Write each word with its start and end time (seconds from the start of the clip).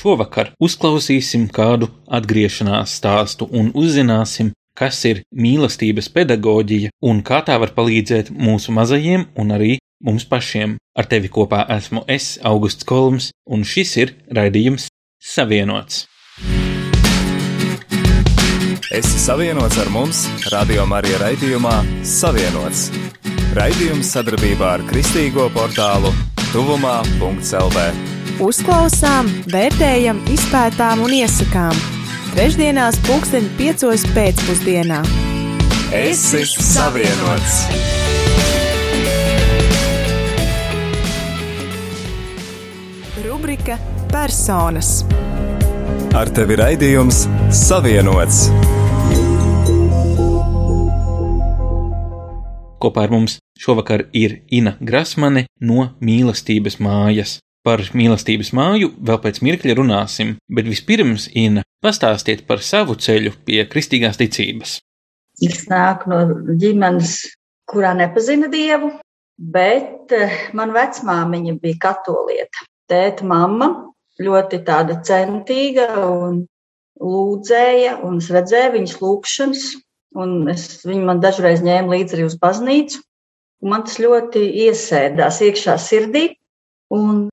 Šovakar 0.00 0.54
uzklausīsim 0.64 1.50
kādu 1.52 1.90
atgriešanās 2.08 2.94
stāstu 2.96 3.48
un 3.52 3.68
uzzināsim, 3.76 4.54
kas 4.72 5.02
ir 5.04 5.20
mīlestības 5.36 6.08
pedagoģija 6.14 6.92
un 7.04 7.20
kā 7.20 7.42
tā 7.44 7.58
var 7.60 7.74
palīdzēt 7.76 8.30
mūsu 8.32 8.72
mazajiem 8.72 9.26
un 9.36 9.52
arī 9.56 9.74
mums 10.00 10.24
pašiem. 10.30 10.78
Ar 10.96 11.08
tevi 11.10 11.28
kopā 11.28 11.66
esmu 11.76 12.06
es, 12.08 12.38
Augusts 12.48 12.86
Kolms, 12.88 13.28
un 13.44 13.66
šis 13.66 13.92
ir 14.00 14.14
raidījums 14.32 14.88
Savienots. 15.20 16.06
Esi 18.90 19.20
savienots 19.22 19.76
ar 19.78 19.90
mums, 19.92 20.24
Radio 20.50 20.86
Marija 20.88 21.20
raidījumā 21.26 21.76
Savienots. 22.02 22.88
Raidījums 23.54 24.14
sadarbībā 24.16 24.72
ar 24.78 24.86
Kristīgo 24.88 25.50
portālu 25.54 26.14
Tuvumā.CLV. 26.50 28.19
Uzklausām, 28.40 29.26
vērtējam, 29.52 30.22
izpētām 30.32 31.02
un 31.04 31.12
iesakām. 31.12 31.76
Trešdienās, 32.30 32.96
pulksten 33.04 33.50
piecos 33.58 34.00
pēcpusdienā. 34.14 35.02
Esi 35.92 36.40
savienots! 36.48 37.58
Rubrika 43.26 43.76
Personas. 44.08 45.02
Ar 46.16 46.32
tevi 46.32 46.56
raidījums 46.62 47.26
Savienots. 47.52 48.46
Kopā 52.80 53.04
ar 53.04 53.12
mums 53.12 53.36
šovakar 53.60 54.08
ir 54.16 54.40
Ina 54.48 54.78
Grasmane 54.80 55.44
no 55.60 55.90
mīlestības 56.00 56.80
mājas. 56.80 57.36
Par 57.66 57.82
mīlestības 57.92 58.54
māju 58.56 58.94
vēl 59.04 59.18
pēc 59.20 59.42
mirkļa 59.44 59.74
runāsim, 59.76 60.36
bet 60.48 60.68
vispirms, 60.70 61.26
Ina, 61.36 61.60
pastāstiet 61.84 62.46
par 62.48 62.62
savu 62.64 62.96
ceļu 62.96 63.34
pie 63.44 63.60
kristīgās 63.68 64.16
ticības. 64.20 64.78
Es 65.44 65.66
nāku 65.68 66.08
no 66.08 66.20
ģimenes, 66.60 67.18
kurā 67.68 67.92
nepazina 67.96 68.48
dievu, 68.52 68.94
bet 69.36 70.12
eh, 70.16 70.38
man 70.56 70.72
vecmāmiņa 70.72 71.58
bija 71.60 71.80
katolieta. 71.84 72.64
Tēta 72.88 73.26
mamma 73.28 73.68
ļoti 74.20 74.60
tāda 74.66 74.96
centīga 75.06 75.90
un 76.00 76.42
lūdzēja, 77.00 77.98
un 78.04 78.18
es 78.20 78.28
redzēju 78.32 78.72
viņas 78.76 78.96
lūkšanas, 79.00 79.66
un 80.20 80.48
es, 80.52 80.66
viņa 80.84 81.04
man 81.12 81.20
dažreiz 81.22 81.60
ņēma 81.64 81.94
līdzi 81.94 82.16
arī 82.16 82.26
uz 82.28 82.36
baznīcu, 82.40 83.00
man 83.68 83.84
tas 83.84 84.00
ļoti 84.02 84.42
iesēdās 84.66 85.40
iekšā 85.46 85.76
sirdī, 85.80 86.24
un 86.92 87.28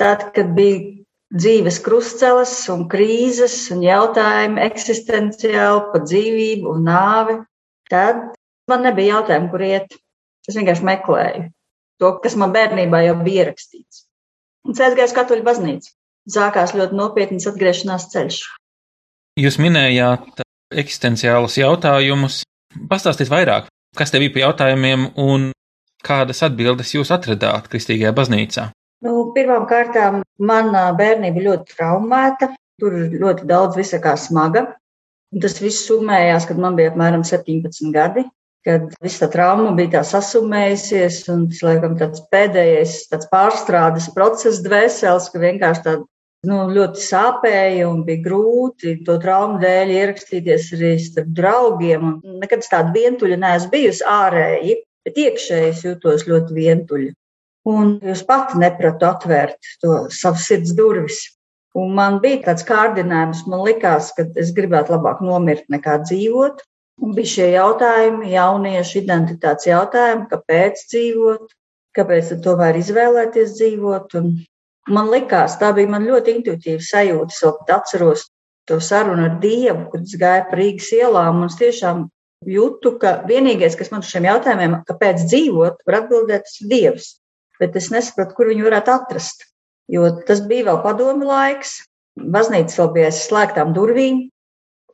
tad, 0.00 0.30
kad 0.36 0.52
bija 0.56 0.80
dzīves 1.34 1.80
krustceles 1.82 2.54
un 2.72 2.86
krīzes 2.90 3.56
un 3.74 3.82
jautājumi 3.84 4.62
eksistenciāli 4.68 5.82
par 5.92 6.06
dzīvību 6.06 6.76
un 6.76 6.86
nāvi, 6.88 7.36
tad 7.90 8.22
man 8.70 8.86
nebija 8.86 9.18
jautājumu, 9.18 9.50
kur 9.52 9.66
iet. 9.66 9.98
Es 10.48 10.58
vienkārši 10.58 10.84
meklēju 10.84 11.46
to, 12.02 12.10
kas 12.24 12.36
man 12.40 12.52
bērnībā 12.54 13.00
jau 13.06 13.14
bija 13.22 13.46
ierakstīts. 13.46 14.04
Un 14.64 14.76
aizgāju 14.76 15.08
uz 15.08 15.16
katoļu 15.16 15.46
baznīcu. 15.46 15.92
Sākās 16.34 16.72
ļoti 16.76 16.96
nopietnas 16.96 17.48
atgriešanās 17.50 18.08
ceļš. 18.12 18.38
Jūs 19.40 19.58
minējāt 19.60 20.44
eksistenciālus 20.72 21.58
jautājumus. 21.60 22.42
Pastāstiet 22.90 23.28
vairāk, 23.30 23.68
kas 23.96 24.12
tev 24.12 24.24
bija 24.24 24.34
pie 24.34 24.44
jautājumiem 24.44 25.10
un 25.20 25.50
kādas 26.04 26.42
atbildes 26.46 26.94
jūs 26.96 27.12
atradāt 27.14 27.68
Kristīgajā 27.72 28.14
baznīcā? 28.16 28.70
Nu, 29.04 29.16
pirmām 29.34 29.66
kārtām, 29.68 30.22
manā 30.40 30.86
bērnība 30.96 31.44
ļoti 31.48 31.76
traumēta. 31.76 32.54
Tur 32.80 32.96
ir 32.98 33.18
ļoti 33.20 33.46
daudz 33.46 33.76
visakā 33.78 34.14
smaga. 34.18 34.64
Tas 35.42 35.58
viss 35.62 35.84
summējās, 35.88 36.46
kad 36.48 36.58
man 36.62 36.78
bija 36.78 36.92
apmēram 36.92 37.22
17 37.26 37.92
gadi 37.94 38.24
kad 38.64 38.88
viss 39.04 39.20
tā 39.20 39.28
trauma 39.28 39.74
bija 39.76 39.98
tā 39.98 40.02
sasumējusies, 40.08 41.20
un 41.32 41.48
tas, 41.50 41.60
laikam, 41.66 41.98
tāds 42.00 42.22
pēdējais 42.32 42.96
tāds 43.10 43.28
pārstrādes 43.32 44.08
process 44.16 44.62
dvēseles, 44.64 45.28
ka 45.32 45.42
vienkārši 45.42 45.84
tā 45.84 45.94
nu, 46.48 46.60
ļoti 46.72 47.02
sāpēja 47.04 47.88
un 47.90 48.02
bija 48.08 48.24
grūti 48.24 48.96
to 49.04 49.18
traumu 49.20 49.60
dēļ 49.62 49.92
ierakstīties 49.98 50.70
arī 50.76 50.94
starp 51.02 51.34
draugiem. 51.36 52.08
Un 52.24 52.40
nekad 52.40 52.64
tāda 52.68 52.94
vientuļa 52.96 53.40
neesmu 53.44 53.72
bijusi 53.74 54.08
ārēji, 54.08 54.78
bet 55.04 55.20
iekšēji 55.26 55.70
es 55.74 55.84
jūtos 55.84 56.26
ļoti 56.30 56.56
vientuļa. 56.56 57.12
Un 57.64 57.94
jūs 58.04 58.20
pati 58.28 58.58
nepratu 58.60 59.08
atvērt 59.08 59.72
to 59.80 60.04
savu 60.12 60.40
sirds 60.40 60.74
durvis. 60.76 61.22
Un 61.74 61.94
man 61.96 62.20
bija 62.22 62.42
tāds 62.50 62.66
kārdinājums, 62.68 63.46
man 63.50 63.64
likās, 63.66 64.12
ka 64.14 64.26
es 64.38 64.52
gribētu 64.54 64.94
labāk 64.94 65.22
nomirt 65.24 65.64
nekā 65.72 65.96
dzīvot. 66.04 66.60
Un 67.02 67.14
bija 67.16 67.30
šie 67.32 67.46
jautājumi, 67.56 68.30
jauniešu 68.36 69.00
identitātes 69.00 69.66
jautājumi, 69.66 70.28
kāpēc 70.30 70.84
dzīvot, 70.92 71.54
kāpēc 71.98 72.30
tomēr 72.44 72.78
izvēlēties 72.78 73.56
dzīvot. 73.56 74.14
Un 74.20 74.28
man 74.94 75.10
likās, 75.10 75.56
tā 75.58 75.72
bija 75.74 75.90
man 75.96 76.06
ļoti 76.06 76.36
intuitīva 76.38 76.84
sajūta. 76.84 77.34
Es 77.34 77.42
vēl 77.42 77.74
atceros 77.78 78.28
to 78.68 78.78
sarunu 78.80 79.26
ar 79.26 79.40
Dievu, 79.42 79.88
kad 79.92 80.06
es 80.06 80.14
gāju 80.20 80.46
pa 80.50 80.60
Rīgas 80.60 80.92
ielām 80.94 81.42
un 81.42 81.50
es 81.50 81.58
tiešām 81.58 82.06
jūtu, 82.54 82.94
ka 83.00 83.16
vienīgais, 83.28 83.74
kas 83.80 83.90
man 83.92 84.04
uz 84.04 84.12
šiem 84.12 84.28
jautājumiem, 84.28 84.78
kāpēc 84.88 85.26
dzīvot, 85.26 85.82
var 85.88 86.00
atbildēt, 86.02 86.46
tas 86.46 86.60
ir 86.62 86.70
Dievs. 86.70 87.12
Bet 87.62 87.76
es 87.78 87.90
nesapratu, 87.94 88.34
kur 88.36 88.50
viņu 88.50 88.66
varētu 88.66 88.94
atrast. 88.94 89.44
Jo 89.90 90.08
tas 90.26 90.40
bija 90.48 90.70
vēl 90.70 90.78
padomi 90.84 91.28
laiks, 91.28 91.76
baznīca 92.16 92.80
vēl 92.80 92.94
bija 92.94 93.10
slēgtām 93.14 93.74
durvīm, 93.76 94.24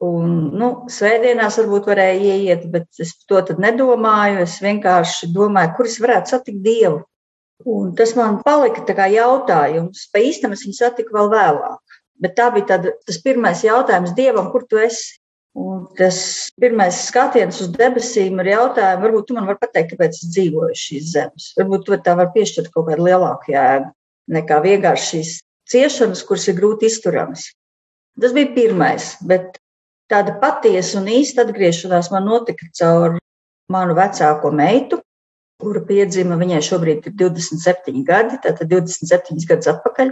Un, 0.00 0.36
nu, 0.56 0.68
svētdienās 0.88 1.58
varbūt 1.60 1.90
varēja 1.90 2.36
ieiet, 2.38 2.62
bet 2.72 3.02
es 3.04 3.12
to 3.28 3.42
tad 3.44 3.58
nedomāju. 3.60 4.40
Es 4.46 4.56
vienkārši 4.64 5.28
domāju, 5.34 5.74
kur 5.76 5.88
es 5.90 5.98
varētu 6.00 6.32
satikt 6.32 6.62
Dievu. 6.64 7.02
Un 7.68 7.90
tas 7.96 8.14
man 8.16 8.38
palika 8.40 8.86
tā 8.88 8.96
kā 8.96 9.10
jautājums. 9.12 10.06
Pa 10.08 10.22
īstam 10.24 10.56
es 10.56 10.64
viņu 10.64 10.78
satiku 10.78 11.18
vēl 11.18 11.28
vēlāk. 11.34 11.98
Bet 12.20 12.32
tā 12.38 12.48
bija 12.54 12.70
tāda, 12.72 12.94
tas 13.04 13.20
pirmais 13.20 13.60
jautājums 13.64 14.16
Dievam, 14.16 14.48
kur 14.54 14.64
tu 14.70 14.80
esi? 14.80 15.19
Un 15.58 15.86
tas 15.98 16.16
pirmais 16.62 16.98
skatiens 17.08 17.56
uz 17.62 17.70
debesīm 17.74 18.38
ir 18.42 18.52
jautājums, 18.52 19.02
varbūt 19.02 19.26
tu 19.28 19.36
man 19.36 19.48
vari 19.48 19.58
pateikt, 19.62 19.96
kāpēc 19.96 20.20
es 20.20 20.28
dzīvoju 20.36 20.76
šīs 20.78 21.08
zemes. 21.16 21.48
Varbūt 21.58 21.88
tu 21.88 21.98
tā 22.06 22.14
var 22.20 22.30
piešķirt 22.36 22.70
kaut 22.74 22.86
kādu 22.90 23.08
lielāku 23.08 23.50
jēgu 23.54 23.90
nekā 24.30 24.60
vienkārši 24.62 25.08
šīs 25.10 25.32
ciešanas, 25.72 26.22
kuras 26.28 26.46
ir 26.52 26.58
grūti 26.60 26.86
izturamas. 26.86 27.48
Tas 28.20 28.34
bija 28.36 28.52
pirmais, 28.54 29.16
bet 29.26 29.58
Tāda 30.10 30.34
patiesa 30.42 30.98
un 30.98 31.06
īsta 31.06 31.44
atgriešanās 31.46 32.08
man 32.10 32.24
notika 32.26 32.66
caur 32.74 33.20
manu 33.70 33.94
vecāko 33.94 34.50
meitu, 34.50 34.98
kura 35.62 35.82
piedzima, 35.86 36.38
viņai 36.40 36.58
šobrīd 36.66 37.06
ir 37.06 37.14
27 37.20 38.02
gadi, 38.08 38.40
tātad 38.42 38.72
27 38.72 39.46
gadus 39.46 39.70
atpakaļ. 39.70 40.10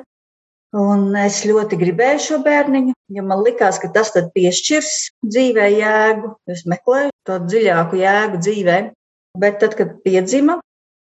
Un 0.76 1.14
es 1.16 1.40
ļoti 1.48 1.78
gribēju 1.80 2.20
šo 2.20 2.38
bērniņu, 2.44 2.92
jo 3.16 3.22
man 3.24 3.40
likās, 3.40 3.78
ka 3.80 3.88
tas 3.88 4.12
piešķirs 4.12 4.90
dzīvē 5.24 5.68
jēgu. 5.72 6.34
Es 6.52 6.66
meklēju 6.68 7.12
to 7.24 7.38
dziļāku 7.46 8.00
jēgu 8.02 8.40
dzīvē. 8.44 8.78
Bet 9.38 9.60
tad, 9.62 9.76
kad 9.78 9.96
piedzima 10.04 10.58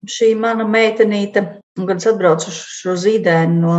šī 0.05 0.35
mana 0.37 0.67
meitenīte, 0.69 1.41
un 1.79 1.87
kad 1.89 1.97
es 1.97 2.07
atbraucu 2.09 2.51
uz 2.51 2.59
šo 2.77 2.93
zīdēnu 2.99 3.61
no 3.63 3.77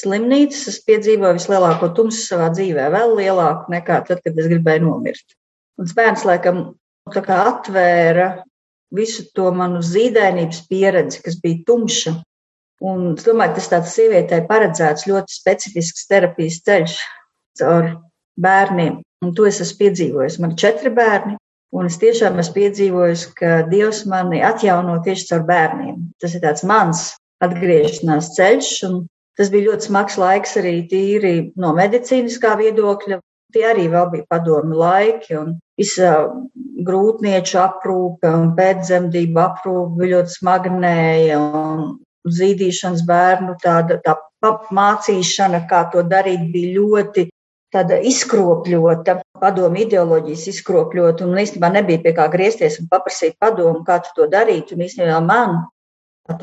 slimnīcas, 0.00 0.68
es 0.72 0.78
piedzīvoju 0.86 1.36
vislielāko 1.36 1.90
tumsu 1.96 2.22
savā 2.22 2.48
dzīvē, 2.54 2.88
vēl 2.94 3.16
lielāku 3.18 3.74
nekā 3.74 4.00
tad, 4.08 4.22
kad 4.24 4.38
es 4.38 4.48
gribēju 4.48 4.86
nomirt. 4.86 5.36
Un 5.80 5.90
bērns 5.96 6.24
laikam 6.28 6.62
atvēra 7.10 8.44
visu 8.94 9.26
to 9.34 9.50
manu 9.54 9.82
zīdainības 9.84 10.64
pieredzi, 10.70 11.20
kas 11.24 11.38
bija 11.42 11.64
tumša. 11.66 12.14
Un 12.80 13.12
es 13.12 13.26
domāju, 13.26 13.58
tas 13.58 13.68
tāds 13.72 13.92
sievietei 13.96 14.40
paredzēts 14.48 15.06
ļoti 15.10 15.36
specifisks 15.36 16.08
terapijas 16.08 16.62
ceļš 16.64 16.96
caur 17.60 17.92
bērniem. 18.40 19.00
Un 19.24 19.34
to 19.36 19.44
es 19.48 19.60
esmu 19.60 19.82
piedzīvojis. 19.82 20.38
Man 20.40 20.54
ir 20.54 20.60
četri 20.62 20.92
bērni, 20.96 21.36
un 21.76 21.90
es 21.90 22.00
tiešām 22.00 22.40
esmu 22.40 22.56
piedzīvojis, 22.56 23.26
ka 23.36 23.60
Dievs 23.68 24.06
mani 24.08 24.40
atjauno 24.46 24.96
tieši 25.04 25.28
caur 25.32 25.44
bērniem. 25.50 26.00
Tas 26.22 26.36
ir 26.36 26.44
tāds 26.46 26.64
mans 26.64 27.10
atgriešanās 27.44 28.32
ceļš, 28.38 28.72
un 28.88 29.02
Tas 29.40 29.48
bija 29.48 29.70
ļoti 29.70 29.86
smags 29.88 30.18
laiks 30.20 30.50
arī 30.60 30.74
tīri 30.90 31.34
no 31.56 31.70
medicīniskā 31.72 32.58
viedokļa. 32.60 33.16
Tie 33.54 33.62
arī 33.64 33.86
vēl 33.88 34.10
bija 34.12 34.26
padomi 34.28 34.76
laiki 34.76 35.34
un 35.38 35.54
visa 35.80 36.10
grūtnieču 36.86 37.56
aprūpe 37.62 38.28
un 38.28 38.52
pēcdzemdība 38.58 39.46
aprūpe 39.46 39.96
bija 39.96 40.18
ļoti 40.18 40.34
smagnēja 40.36 41.40
un 41.40 41.80
zīdīšanas 42.28 43.04
bērnu 43.08 43.56
tāda 43.62 44.00
tā 44.04 44.16
mācīšana, 44.74 45.64
kā 45.70 45.84
to 45.92 46.02
darīt, 46.06 46.48
bija 46.52 46.80
ļoti 46.80 47.28
tāda 47.70 48.00
izkropļota, 48.10 49.20
padomu 49.40 49.84
ideoloģijas 49.84 50.46
izkropļota, 50.54 51.26
un 51.26 51.40
īstenībā 51.40 51.70
nebija 51.76 52.02
pie 52.04 52.14
kā 52.16 52.26
griezties 52.32 52.80
un 52.82 52.88
paprasīt 52.90 53.36
padomu, 53.40 53.84
kā 53.86 54.00
tu 54.04 54.14
to 54.16 54.28
darīt. 54.30 54.72
Un 54.74 54.84
īstenībā 54.86 55.20
man 55.24 55.60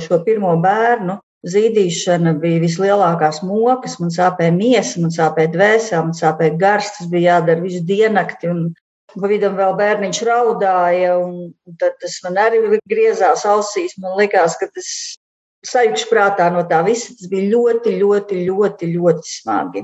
šo 0.03 0.21
pirmo 0.25 0.53
bērnu 0.63 1.19
zīdīšana 1.47 2.33
bija 2.41 2.63
vislielākās 2.63 3.41
mokas, 3.45 3.97
man 4.01 4.12
sāpēja 4.13 4.56
miesa, 4.56 5.03
man 5.03 5.13
sāpēja 5.13 5.53
dvēsele, 5.53 6.03
man 6.09 6.18
sāpēja 6.18 6.57
gars, 6.59 6.91
tas 6.97 7.12
bija 7.12 7.38
jādara 7.38 7.63
visu 7.63 7.83
diennakti. 7.88 8.51
Un 8.51 8.65
pa 9.18 9.29
vidam 9.31 9.56
vēl 9.57 9.75
bērniņš 9.77 10.24
raudāja, 10.27 11.15
un 11.21 11.53
tas 11.79 12.19
man 12.25 12.39
arī 12.47 12.62
griezās 12.89 13.45
ausīs. 13.47 13.97
Man 14.01 14.18
likās, 14.19 14.57
ka 14.59 14.69
tas 14.74 14.89
sajūgšu 15.72 16.10
prātā 16.12 16.48
no 16.54 16.64
tā 16.69 16.81
visa. 16.88 17.14
Tas 17.18 17.30
bija 17.31 17.50
ļoti, 17.52 17.98
ļoti, 18.02 18.42
ļoti, 18.48 18.90
ļoti 18.96 19.34
smagi. 19.34 19.84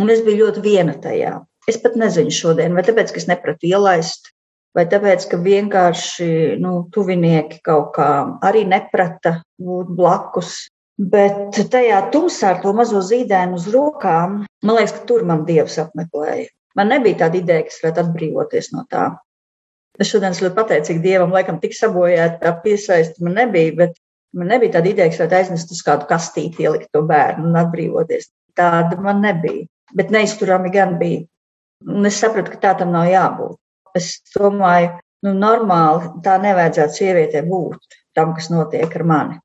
Un 0.00 0.12
es 0.12 0.22
biju 0.26 0.46
ļoti 0.46 0.64
viena 0.64 0.94
tajā. 1.02 1.38
Es 1.70 1.78
pat 1.82 1.96
nezinu 1.98 2.32
šodien, 2.34 2.74
vai 2.74 2.84
tāpēc, 2.86 3.12
ka 3.12 3.20
es 3.20 3.28
nepratu 3.28 3.68
ielaist, 3.68 4.30
vai 4.76 4.86
tāpēc, 4.90 5.26
ka 5.30 5.38
vienkārši 5.42 6.28
nu, 6.62 6.74
tuvinieki 6.94 7.60
kaut 7.66 7.92
kā 7.96 8.10
arī 8.46 8.64
neprata 8.68 9.40
būt 9.60 9.90
blakus. 9.98 10.68
Bet 11.00 11.56
tajā 11.72 12.02
tumsā 12.12 12.54
ar 12.54 12.58
to 12.60 12.74
mazo 12.76 13.00
zīdēnu 13.04 13.56
uz 13.56 13.70
rokām, 13.72 14.42
man 14.66 14.76
liekas, 14.76 14.98
ka 14.98 15.06
tur 15.08 15.24
man 15.28 15.46
dievs 15.48 15.78
apmeklēja. 15.80 16.50
Man 16.76 16.92
nebija 16.92 17.24
tāda 17.24 17.40
ideja, 17.40 17.64
ka 17.64 17.72
es 17.72 17.80
varētu 17.82 18.02
atbrīvoties 18.04 18.70
no 18.74 18.84
tā. 18.90 19.06
Es 20.00 20.10
šodien 20.12 20.34
esmu 20.34 20.46
ļoti 20.46 20.58
pateicīga 20.58 21.02
dievam, 21.04 21.32
laikam 21.34 21.58
tik 21.60 21.74
sabojāta 21.76 22.38
tā 22.44 22.52
piesaista 22.62 23.24
man 23.24 23.34
nebija, 23.40 23.72
bet 23.80 23.96
man 24.36 24.52
nebija 24.52 24.76
tāda 24.78 24.90
ideja, 24.90 25.10
ka 25.10 25.22
varētu 25.24 25.38
aiznest 25.38 25.74
uz 25.74 25.82
kādu 25.86 26.06
kastīti, 26.10 26.64
ielikt 26.64 26.90
to 26.94 27.02
bērnu 27.06 27.48
un 27.50 27.58
atbrīvoties. 27.60 28.30
Tāda 28.58 28.98
man 29.02 29.22
nebija, 29.24 29.66
bet 29.96 30.12
neizturami 30.14 30.72
gan 30.74 30.96
bija. 31.00 31.24
Un 31.88 32.06
es 32.06 32.18
sapratu, 32.20 32.52
ka 32.52 32.60
tā 32.64 32.74
tam 32.80 32.92
nav 32.94 33.08
jābūt. 33.08 33.56
Es 33.96 34.12
domāju, 34.34 34.92
nu 35.26 35.34
normāli 35.36 36.10
tā 36.24 36.36
nevajadzētu 36.42 36.96
sievietē 36.96 37.44
būt 37.48 37.96
tam, 38.16 38.34
kas 38.36 38.50
notiek 38.52 38.92
ar 38.96 39.06
mani. 39.06 39.38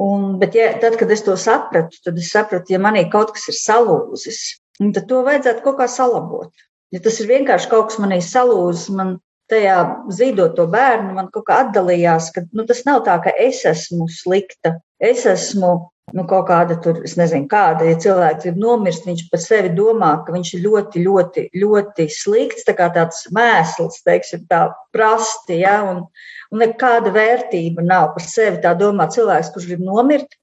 Un, 0.00 0.38
bet, 0.40 0.54
ja, 0.56 0.70
tad, 0.80 0.96
kad 1.00 1.10
es 1.12 1.24
to 1.24 1.34
sapratu, 1.36 1.98
tad 2.04 2.16
es 2.20 2.30
sapratu, 2.32 2.72
ja 2.72 2.80
manī 2.80 3.04
kaut 3.12 3.34
kas 3.36 3.50
ir 3.52 3.58
salūzis, 3.58 4.40
tad 4.80 5.04
to 5.08 5.20
vajadzētu 5.26 5.64
kaut 5.66 5.80
kā 5.82 5.88
salabot. 5.90 6.64
Ja 6.92 7.00
tas 7.04 7.18
ir 7.20 7.28
vienkārši 7.28 7.68
kaut 7.72 7.90
kas 7.90 8.00
manī 8.00 8.20
salūzis, 8.24 8.88
man 8.96 9.18
tajā 9.52 9.78
zīdot 10.16 10.56
to 10.56 10.66
bērnu, 10.72 11.12
man 11.18 11.30
kaut 11.34 11.46
kā 11.50 11.62
atdalījās, 11.66 12.32
ka 12.34 12.46
nu, 12.50 12.66
tas 12.68 12.82
nav 12.88 13.04
tā, 13.06 13.20
ka 13.24 13.34
es 13.38 13.62
esmu 13.68 14.08
slikta. 14.10 14.78
Es 15.02 15.26
esmu 15.28 15.74
nu, 16.12 16.24
kaut 16.28 16.46
kāda 16.50 16.76
tur, 16.82 17.00
es 17.06 17.14
nezinu, 17.18 17.46
kāda, 17.50 17.86
ja 17.88 17.96
cilvēks 18.00 18.44
grib 18.44 18.58
nomirst, 18.60 19.06
viņš 19.08 19.24
par 19.32 19.40
sevi 19.42 19.72
domā, 19.76 20.12
ka 20.26 20.34
viņš 20.34 20.52
ir 20.56 20.64
ļoti, 20.66 21.04
ļoti, 21.06 21.44
ļoti 21.62 22.06
slikts, 22.12 22.66
tā 22.68 22.74
kā 22.78 22.88
tāds 22.94 23.24
mēsls, 23.34 24.02
teiksim, 24.06 24.44
tā 24.50 24.66
prasti, 24.94 25.62
ja, 25.62 25.78
un, 25.88 26.04
un 26.52 26.64
nekāda 26.64 27.12
vērtība 27.14 27.84
nav 27.86 28.12
par 28.16 28.26
sevi. 28.26 28.60
Tā 28.64 28.74
domā 28.78 29.08
cilvēks, 29.12 29.52
kurš 29.54 29.70
grib 29.70 29.84
nomirt. 29.86 30.38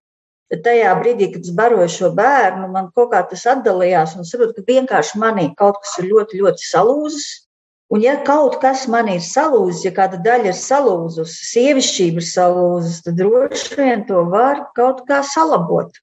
Tajā 0.50 0.96
brīdī, 0.98 1.28
kad 1.30 1.44
es 1.46 1.54
baroju 1.54 1.92
šo 1.94 2.08
bērnu, 2.18 2.72
man 2.74 2.88
kaut 2.96 3.12
kā 3.12 3.20
tas 3.30 3.44
atdalījās 3.52 4.16
un 4.18 4.26
saprotu, 4.26 4.56
ka 4.58 4.72
vienkārši 4.72 5.20
manī 5.22 5.52
kaut 5.60 5.78
kas 5.84 6.00
ir 6.02 6.10
ļoti, 6.10 6.40
ļoti 6.42 6.66
salūzis. 6.66 7.28
Un 7.90 8.04
ja 8.06 8.20
kaut 8.22 8.60
kas 8.62 8.84
manī 8.92 9.16
ir 9.18 9.24
salūzis, 9.26 9.82
ja 9.88 9.92
kāda 9.96 10.20
daļa 10.22 10.52
ir 10.52 10.58
salūzusi, 10.58 11.48
sievišķība 11.54 12.22
ir 12.22 12.28
salūzusi, 12.28 13.00
tad 13.08 13.18
droši 13.18 13.80
vien 13.80 14.04
to 14.06 14.28
var 14.30 14.68
kaut 14.78 15.02
kā 15.08 15.24
salabot. 15.26 15.98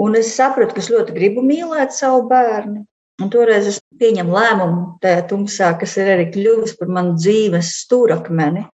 Un 0.00 0.16
es 0.16 0.32
sapratu, 0.32 0.72
ka 0.72 0.80
es 0.80 0.88
ļoti 0.88 1.12
gribu 1.18 1.44
mīlēt 1.44 1.92
savu 1.92 2.24
bērnu. 2.30 2.86
Un 3.20 3.28
toreiz 3.28 3.66
es 3.68 3.82
pieņemu 4.00 4.32
lēmumu 4.32 4.84
tajā 5.04 5.26
tumsā, 5.28 5.74
kas 5.80 5.98
ir 6.00 6.08
arī 6.14 6.30
kļuvis 6.32 6.78
par 6.80 6.88
manu 6.96 7.18
dzīves 7.20 7.74
stūrakmeni. 7.82 8.64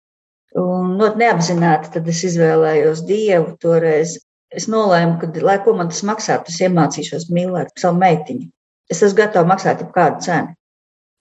Un 0.57 0.95
ļoti 1.01 1.19
neapzināti 1.19 1.91
tad 1.97 2.07
es 2.07 2.23
izvēlējos 2.29 3.03
Dievu 3.09 3.57
toreiz. 3.59 4.15
Es 4.55 4.69
nolēmu, 4.71 5.17
ka, 5.19 5.27
lai 5.43 5.57
ko 5.65 5.73
man 5.75 5.91
tas 5.91 5.99
maksātu, 6.07 6.53
es 6.53 6.61
iemācīšos 6.63 7.27
mīlēt 7.35 7.75
savu 7.75 7.99
meitiņu. 7.99 8.47
Es 8.87 9.03
esmu 9.03 9.19
gatava 9.19 9.51
maksāt 9.51 9.83
jau 9.83 9.89
kādu 9.91 10.23
cenu. 10.23 10.55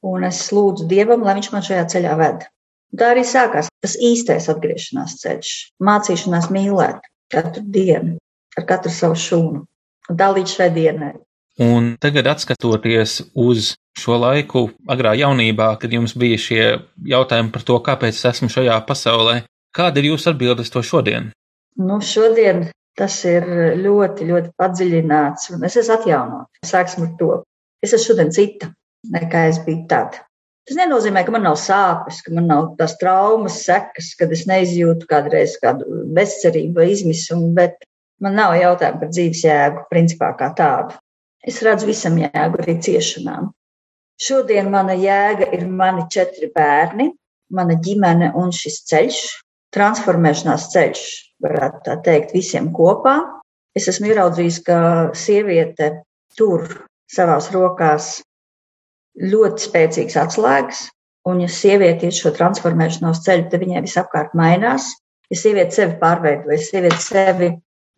Un 0.07 0.27
es 0.29 0.45
lūdzu 0.55 0.87
Dievam, 0.91 1.25
lai 1.27 1.37
viņš 1.39 1.51
man 1.53 1.65
šajā 1.67 1.87
ceļā 1.95 2.15
ved. 2.21 2.47
Tā 2.97 3.13
arī 3.13 3.25
sākās 3.27 3.69
tas 3.83 3.97
īstais 3.99 4.49
atgriešanās 4.53 5.17
ceļš. 5.23 5.53
Mācīšanās 5.83 6.51
mīlēt 6.55 7.09
katru 7.33 7.65
dienu, 7.75 8.19
ar 8.57 8.67
katru 8.69 8.93
savu 8.95 9.19
šūnu 9.19 9.65
un 10.11 10.19
tā 10.21 10.29
līdz 10.37 10.55
šai 10.59 10.69
dienai. 10.75 11.15
Un 11.63 11.95
tagad, 12.01 12.29
skatoties 12.39 13.19
uz 13.33 13.73
šo 13.97 14.19
laiku, 14.21 14.67
agrā 14.93 15.15
jaunībā, 15.17 15.71
kad 15.81 15.93
jums 15.93 16.13
bija 16.19 16.39
šie 16.39 16.65
jautājumi 17.09 17.53
par 17.55 17.65
to, 17.65 17.79
kāpēc 17.81 18.13
es 18.13 18.27
esmu 18.29 18.51
šajā 18.53 18.77
pasaulē, 18.89 19.39
kāda 19.77 20.03
ir 20.03 20.11
jūsu 20.13 20.35
atbildes 20.35 20.73
to 20.73 20.85
šodien? 20.85 21.31
Nu, 21.81 21.99
šodien 22.05 22.67
tas 22.97 23.17
ir 23.29 23.49
ļoti, 23.81 24.29
ļoti 24.29 24.53
padziļināts, 24.61 25.51
un 25.57 25.65
es 25.69 25.79
esmu 25.81 25.97
atjaunots. 25.97 26.69
Sāksim 26.69 27.09
ar 27.09 27.15
to. 27.21 27.31
Es 27.85 27.97
esmu 27.97 28.13
šodien 28.13 28.37
cita 28.37 28.71
nekā 29.13 29.47
es 29.51 29.61
biju 29.65 29.85
tad. 29.91 30.21
Tas 30.67 30.79
nenozīmē, 30.81 31.23
ka 31.23 31.31
man 31.35 31.45
nav 31.47 31.59
sāpes, 31.63 32.23
ka 32.27 32.33
man 32.35 32.49
nav 32.51 32.73
tās 32.79 32.97
traumas, 32.99 33.61
sekas, 33.63 34.15
kad 34.19 34.33
es 34.35 34.47
neizjūtu 34.51 35.07
kādreiz 35.11 35.55
kādu 35.63 35.87
bezcerību 36.17 36.81
vai 36.81 36.89
izmisumu, 36.91 37.53
bet 37.55 37.87
man 38.23 38.35
nav 38.35 38.57
jautājumu 38.59 39.03
par 39.05 39.13
dzīves 39.13 39.45
jēgu, 39.47 39.85
principā 39.93 40.33
kā 40.41 40.51
tādu. 40.59 40.99
Es 41.47 41.61
redzu 41.63 41.87
visam 41.87 42.19
jēgu 42.19 42.59
arī 42.65 42.75
ciešanām. 42.83 43.53
Šodien 44.19 44.73
mana 44.73 44.97
jēga 44.99 45.53
ir 45.55 45.67
mani 45.71 46.09
četri 46.11 46.51
bērni, 46.51 47.13
mana 47.55 47.77
ģimene 47.79 48.33
un 48.35 48.51
šis 48.51 48.81
ceļš, 48.91 49.23
transformēšanās 49.77 50.71
ceļš, 50.73 51.03
varētu 51.47 51.83
tā 51.87 51.99
teikt, 52.09 52.35
visiem 52.35 52.73
kopā. 52.75 53.21
Es 53.77 53.87
esmu 53.93 54.11
ieraudzījis, 54.11 54.63
ka 54.67 54.79
sieviete 55.15 55.93
tur 56.35 56.65
savās 57.13 57.53
rokās 57.55 58.17
ļoti 59.21 59.67
spēcīgas 59.69 60.19
atslēgas, 60.27 60.87
un 61.27 61.43
ja 61.43 61.51
sieviete 61.51 62.09
iet 62.09 62.17
šo 62.19 62.33
transformēšanos 62.37 63.23
ceļu, 63.27 63.49
tad 63.51 63.65
viņai 63.65 63.85
visapkārt 63.87 64.37
mainās. 64.39 64.93
Ja 65.33 65.39
sieviete 65.41 65.75
sevi 65.75 65.97
pārveido, 65.99 66.53
ja 66.55 66.59
sieviete 66.63 67.01
sevi 67.03 67.49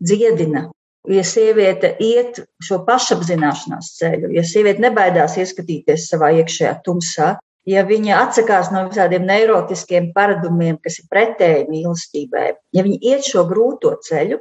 dziedina, 0.01 0.63
ja 1.13 1.25
sieviete 1.27 1.91
iet 2.01 2.41
šo 2.65 2.81
pašapzināšanās 2.87 3.91
ceļu, 3.99 4.31
ja 4.33 4.45
sieviete 4.47 4.81
nebaidās 4.87 5.37
ieskatīties 5.41 6.09
savā 6.09 6.31
iekšējā 6.39 6.73
tumsā, 6.87 7.35
ja 7.69 7.85
viņa 7.85 8.23
atsakās 8.23 8.73
no 8.73 8.87
visādiem 8.89 9.27
neirotiskiem 9.29 10.13
paradumiem, 10.17 10.79
kas 10.81 11.01
ir 11.03 11.09
pretēji 11.13 11.69
mīlestībai, 11.69 12.49
ja 12.73 12.87
viņa 12.87 13.01
iet 13.13 13.29
šo 13.29 13.45
grūto 13.51 13.93
ceļu, 14.09 14.41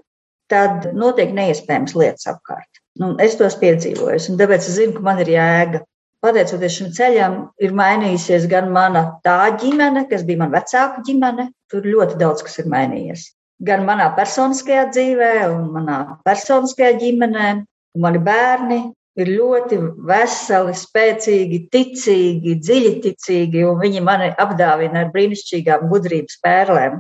tad 0.52 0.94
notiek 0.96 1.34
neiespējams 1.36 1.96
lietas 1.98 2.30
apkārt. 2.32 2.80
Nu, 2.98 3.14
es 3.22 3.36
tos 3.38 3.58
piedzīvoju, 3.60 4.24
un 4.32 4.40
tāpēc 4.40 4.64
es 4.64 4.78
zinu, 4.80 4.96
ka 4.96 5.06
man 5.06 5.20
ir 5.22 5.36
jēga. 5.36 5.84
Pateicoties 6.26 6.78
šim 6.80 6.92
ceļam, 6.98 7.40
ir 7.62 7.76
mainījusies 7.78 8.48
gan 8.50 8.72
mana 8.74 9.06
tā 9.26 9.40
ģimene, 9.62 10.08
kas 10.10 10.26
bija 10.28 10.44
mana 10.44 10.60
vecāka 10.60 11.06
ģimene. 11.06 11.52
Tur 11.72 11.86
ļoti 11.86 12.18
daudz 12.20 12.46
kas 12.48 12.58
ir 12.64 12.72
mainījies 12.74 13.28
gan 13.66 13.86
manā 13.88 14.12
personiskajā 14.18 14.86
dzīvē, 14.94 15.34
un 15.50 15.68
manā 15.74 15.98
personiskajā 16.26 16.94
ģimenē. 17.02 17.50
Mani 17.98 18.20
bērni 18.22 18.80
ir 19.18 19.32
ļoti 19.34 19.80
veseli, 20.06 20.76
spēcīgi, 20.78 21.64
ticīgi, 21.74 22.58
dziļi 22.62 22.92
ticīgi, 23.06 23.64
un 23.66 23.80
viņi 23.82 24.04
mani 24.06 24.30
apdāvina 24.38 25.06
ar 25.06 25.14
brīnišķīgām 25.16 25.88
gudrības 25.90 26.38
pērlēm. 26.46 27.00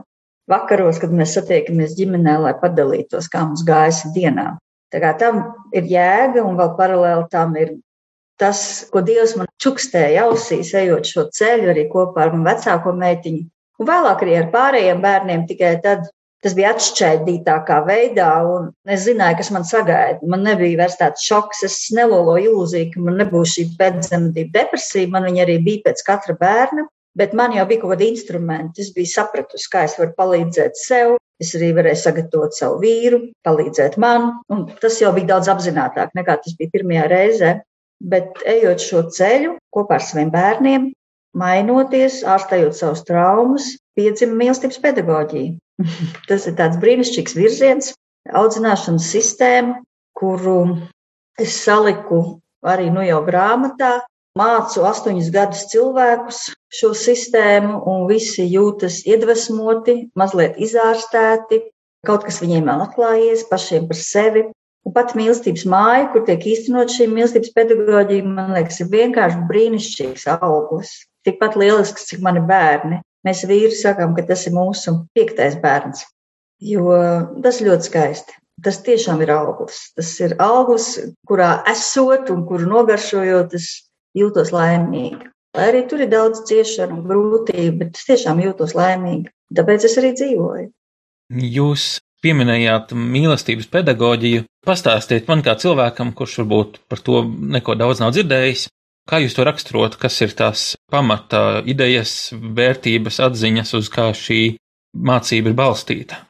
Vakaros, 0.49 1.01
kad 1.03 1.11
mēs 1.13 1.35
satiekamies 1.35 1.93
ģimenē, 1.99 2.37
lai 2.45 2.55
padalītos, 2.57 3.27
kā 3.29 3.43
mums 3.45 3.65
gājas 3.67 4.05
dienā. 4.15 4.55
Tā 4.93 5.01
kā 5.03 5.11
tam 5.19 5.43
ir 5.75 5.85
jēga, 5.91 6.41
un 6.47 6.55
vēl 6.57 6.71
paralēli 6.79 7.27
tam 7.29 7.53
ir 7.59 7.75
tas, 8.41 8.59
ko 8.93 9.01
Dievs 9.05 9.35
man 9.39 9.49
čukstēja 9.63 10.27
ausīs, 10.27 10.73
ejot 10.77 11.09
šo 11.09 11.27
ceļu 11.33 11.71
arī 11.73 11.87
kopā 11.91 12.27
ar 12.27 12.35
manu 12.35 12.49
vecāko 12.51 12.93
meitiņu. 12.97 13.47
Un 13.77 13.89
vēlāk 13.89 14.23
arī 14.25 14.37
ar 14.39 14.47
pārējiem 14.53 15.01
bērniem, 15.03 15.45
tikai 15.49 15.75
tad, 15.83 16.07
Tas 16.45 16.53
bija 16.53 16.69
atšķaidītākā 16.75 17.79
veidā, 17.87 18.27
un 18.45 18.67
es 18.93 19.07
zināju, 19.07 19.39
kas 19.39 19.49
man 19.55 19.63
sagaida. 19.65 20.27
Man 20.29 20.43
nebija 20.45 20.77
vairs 20.83 20.97
tāds 20.99 21.23
šoks, 21.25 21.63
es 21.65 21.77
neloloju 21.97 22.51
ilūziju, 22.51 22.91
ka 22.93 23.05
man 23.07 23.17
nebūs 23.23 23.55
šī 23.55 23.65
pēcdzemdību 23.79 24.53
depresija. 24.53 25.09
Man 25.15 25.25
viņa 25.25 25.41
arī 25.47 25.57
bija 25.65 25.87
pēc 25.87 26.03
katra 26.05 26.35
bērna, 26.37 26.85
bet 27.17 27.33
man 27.33 27.55
jau 27.57 27.65
bija 27.69 27.81
kaut 27.81 27.95
kādi 27.95 28.11
instrumenti. 28.13 28.85
Es 28.85 28.93
biju 28.93 29.09
sapratusi, 29.15 29.69
kā 29.73 29.87
es 29.89 29.97
varu 29.97 30.13
palīdzēt 30.19 30.77
sev. 30.77 31.15
Es 31.41 31.55
arī 31.57 31.71
varēju 31.77 32.01
sagatavot 32.01 32.55
savu 32.57 32.79
vīru, 32.81 33.19
palīdzēt 33.45 33.97
man, 34.01 34.31
un 34.53 34.63
tas 34.81 34.95
jau 35.01 35.11
bija 35.13 35.35
daudz 35.35 35.49
apzinātāk 35.53 36.15
nekā 36.17 36.37
tas 36.45 36.55
bija 36.57 36.73
pirmajā 36.73 37.03
reizē. 37.11 37.51
Bet 37.97 38.43
ejot 38.45 38.83
šo 38.83 39.03
ceļu 39.13 39.55
kopā 39.73 39.97
ar 39.97 40.05
saviem 40.05 40.29
bērniem, 40.33 40.91
mainoties, 41.37 42.21
ārstējot 42.27 42.77
savus 42.77 43.03
traumas, 43.07 43.71
piedzima 43.97 44.37
mīlestības 44.37 44.81
pedagoģija. 44.83 45.55
Tas 46.29 46.45
ir 46.49 46.57
tāds 46.59 46.77
brīnišķīgs 46.81 47.37
virziens, 47.37 47.93
audzināšanas 48.37 49.09
sistēma, 49.13 49.79
kuru 50.17 50.59
es 51.39 51.57
saliku 51.63 52.39
arī 52.65 52.91
nu 52.93 53.05
jau 53.05 53.23
grāmatā. 53.25 53.97
Mācu 54.37 54.83
astoņus 54.85 55.31
gadus 55.33 55.63
cilvēkus 55.71 56.43
šo 56.77 56.91
sistēmu, 56.93 57.79
un 57.89 58.03
visi 58.09 58.45
jūtas 58.45 58.99
iedvesmoti, 59.09 60.11
mazliet 60.13 60.59
izārstēti, 60.61 61.63
kaut 62.05 62.27
kas 62.27 62.37
viņiem 62.43 62.69
atklājies 62.75 63.47
pašiem 63.49 63.87
par 63.89 63.97
sevi. 63.97 64.43
Un 64.87 64.93
pat 64.95 65.11
mīlestības 65.19 65.65
māja, 65.67 66.05
kur 66.13 66.23
tiek 66.23 66.45
īstenot 66.47 66.93
šī 66.93 67.09
mīlestības 67.11 67.51
pedagoģija, 67.57 68.23
man 68.23 68.53
liekas, 68.55 68.79
ir 68.79 68.87
vienkārši 68.93 69.41
brīnišķīgs 69.49 70.23
auglis. 70.37 70.93
Tikpat 71.27 71.57
lielisks, 71.59 72.05
cik 72.07 72.21
mani 72.23 72.39
bērni. 72.47 73.01
Mēs 73.27 73.43
vīri 73.49 73.75
sakām, 73.75 74.13
ka 74.15 74.23
tas 74.29 74.45
ir 74.47 74.55
mūsu 74.55 74.93
piektais 75.17 75.57
bērns, 75.59 76.05
jo 76.63 76.87
tas 77.43 77.59
ļoti 77.65 77.89
skaisti. 77.89 78.37
Tas 78.63 78.79
tiešām 78.85 79.19
ir 79.25 79.33
auglis. 79.35 79.81
Tas 79.97 80.13
ir 80.23 80.37
auglis, 80.41 80.87
kurā 81.27 81.51
esot 81.69 82.31
un 82.33 82.47
kuru 82.47 82.71
nogaršojot, 82.71 83.59
es 83.59 83.67
jūtos 84.17 84.55
laimīgi. 84.55 85.27
Lai 85.57 85.67
arī 85.73 85.83
tur 85.89 86.05
ir 86.05 86.13
daudz 86.15 86.45
ciešanu 86.47 87.01
un 87.01 87.05
grūtību, 87.11 87.75
bet 87.83 87.99
es 87.99 88.07
tiešām 88.07 88.39
jūtos 88.45 88.77
laimīgi. 88.77 89.27
Tāpēc 89.57 89.91
es 89.91 89.99
arī 89.99 90.15
dzīvoju. 90.15 90.67
Jūs 91.59 91.97
pieminējāt 92.27 92.91
mīlestības 92.91 93.69
pedagoģiju. 93.71 94.43
Pastāstiet 94.67 95.29
man 95.31 95.43
kā 95.45 95.55
cilvēkam, 95.59 96.11
kurš 96.17 96.41
varbūt 96.41 96.81
par 96.91 96.99
to 97.03 97.23
neko 97.25 97.77
daudz 97.79 98.03
nav 98.03 98.11
dzirdējis, 98.15 98.67
kā 99.07 99.21
jūs 99.23 99.37
to 99.37 99.45
raksturot, 99.47 99.95
kas 100.01 100.19
ir 100.25 100.35
tās 100.35 100.73
pamata 100.91 101.63
idejas, 101.63 102.33
vērtības, 102.33 103.21
atziņas, 103.29 103.73
uz 103.79 103.91
kā 103.93 104.09
šī 104.11 104.41
mācība 105.07 105.53
ir 105.53 105.57
balstīta? 105.57 106.21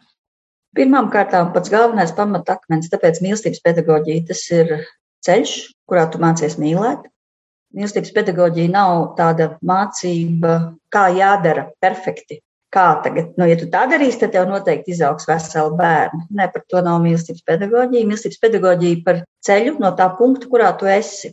Pirmām 0.78 1.10
kārtām 1.10 1.50
pats 1.56 1.72
galvenais 1.74 2.14
pamatakmens, 2.14 2.92
tāpēc 2.92 3.24
mīlestības 3.26 3.64
pedagoģija 3.66 4.28
tas 4.30 4.44
ir 4.54 4.74
ceļš, 5.26 5.54
kurā 5.90 6.06
tu 6.14 6.22
mācies 6.22 6.60
mīlēt. 6.62 7.08
Mīlestības 7.74 8.14
pedagoģija 8.14 8.70
nav 8.76 9.16
tāda 9.18 9.56
mācība, 9.66 10.60
kā 10.94 11.08
jādara 11.18 11.72
perfekti 11.82 12.44
kā 12.74 12.88
tagad, 13.04 13.32
nu, 13.40 13.48
ja 13.48 13.56
tu 13.60 13.68
tā 13.72 13.86
darīsi, 13.90 14.20
tad 14.22 14.34
tev 14.36 14.48
noteikti 14.50 14.94
izaugs 14.94 15.28
vesela 15.30 15.72
bērna. 15.78 16.26
Nē, 16.40 16.50
par 16.54 16.64
to 16.68 16.82
nav 16.84 17.00
mīlestības 17.04 17.46
pedagoģija. 17.48 18.08
Mīlestības 18.10 18.42
pedagoģija 18.44 19.04
par 19.06 19.22
ceļu 19.48 19.78
no 19.84 19.94
tā 19.98 20.10
punkta, 20.20 20.50
kurā 20.52 20.74
tu 20.80 20.90
esi. 20.92 21.32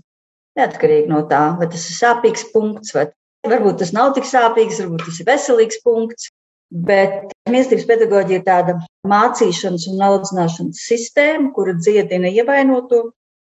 Neatkarīgi 0.58 1.10
no 1.10 1.24
tā, 1.30 1.42
vai 1.58 1.66
tas 1.70 1.88
ir 1.90 1.98
sāpīgs 1.98 2.46
punkts, 2.52 2.94
vai 2.94 3.08
varbūt 3.50 3.80
tas 3.82 3.90
nav 3.96 4.12
tik 4.14 4.28
sāpīgs, 4.28 4.78
varbūt 4.84 5.08
tas 5.08 5.18
ir 5.20 5.28
veselīgs 5.32 5.82
punkts. 5.84 6.30
Bet 6.74 7.34
mīlestības 7.50 7.84
pedagoģija 7.90 8.40
ir 8.40 8.46
tāda 8.46 8.76
mācīšanas 9.06 9.88
un 9.90 10.00
audzināšanas 10.06 10.86
sistēma, 10.88 11.50
kura 11.54 11.74
dziedina 11.78 12.30
ievainoto, 12.30 13.10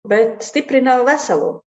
bet 0.07 0.43
stiprina 0.45 1.00
veselo, 1.07 1.63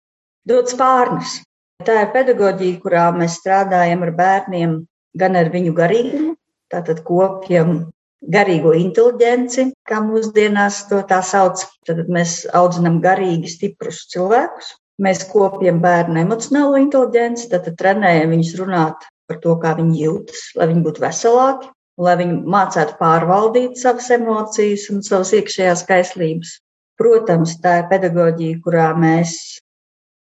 dod 0.49 0.71
spārnus. 0.71 1.41
Tā 1.83 1.99
ir 2.05 2.13
pedagoģija, 2.13 2.79
kurā 2.81 3.09
mēs 3.17 3.41
strādājam 3.41 4.05
ar 4.05 4.13
bērniem 4.17 4.79
gan 5.17 5.37
ar 5.39 5.49
viņu 5.53 5.73
garīgumu, 5.77 6.35
tātad 6.73 7.03
kopjam 7.05 7.91
garīgo 8.33 8.71
inteligenci, 8.77 9.69
kā 9.87 9.99
mūsdienās 10.03 10.85
to 10.89 11.01
tā 11.09 11.19
sauc. 11.25 11.65
Tad 11.87 12.07
mēs 12.11 12.43
audzinām 12.55 13.01
garīgi 13.03 13.51
stiprus 13.51 14.05
cilvēkus. 14.13 14.73
Mēs 15.03 15.23
kopjam 15.31 15.81
bērnu 15.83 16.21
emocionālo 16.21 16.77
inteligenci, 16.79 17.49
tad 17.51 17.67
trenējam 17.79 18.35
viņus 18.35 18.53
runāt 18.59 19.07
par 19.27 19.39
to, 19.43 19.55
kā 19.59 19.73
viņi 19.79 20.03
jūtas, 20.03 20.43
lai 20.59 20.67
viņi 20.69 20.83
būtu 20.85 21.03
veselāki, 21.03 21.71
lai 22.05 22.13
viņi 22.19 22.37
mācētu 22.53 22.97
pārvaldīt 22.99 23.79
savas 23.81 24.11
emocijas 24.13 24.85
un 24.93 25.01
savas 25.05 25.33
iekšējās 25.39 25.85
kaislības. 25.89 26.59
Protams, 26.99 27.57
tā 27.63 27.79
ir 27.81 27.89
pedagoģija, 27.89 28.59
kurā 28.63 28.91
mēs 28.97 29.33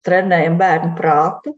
trenējam 0.06 0.58
bērnu 0.58 0.96
prātu, 0.98 1.54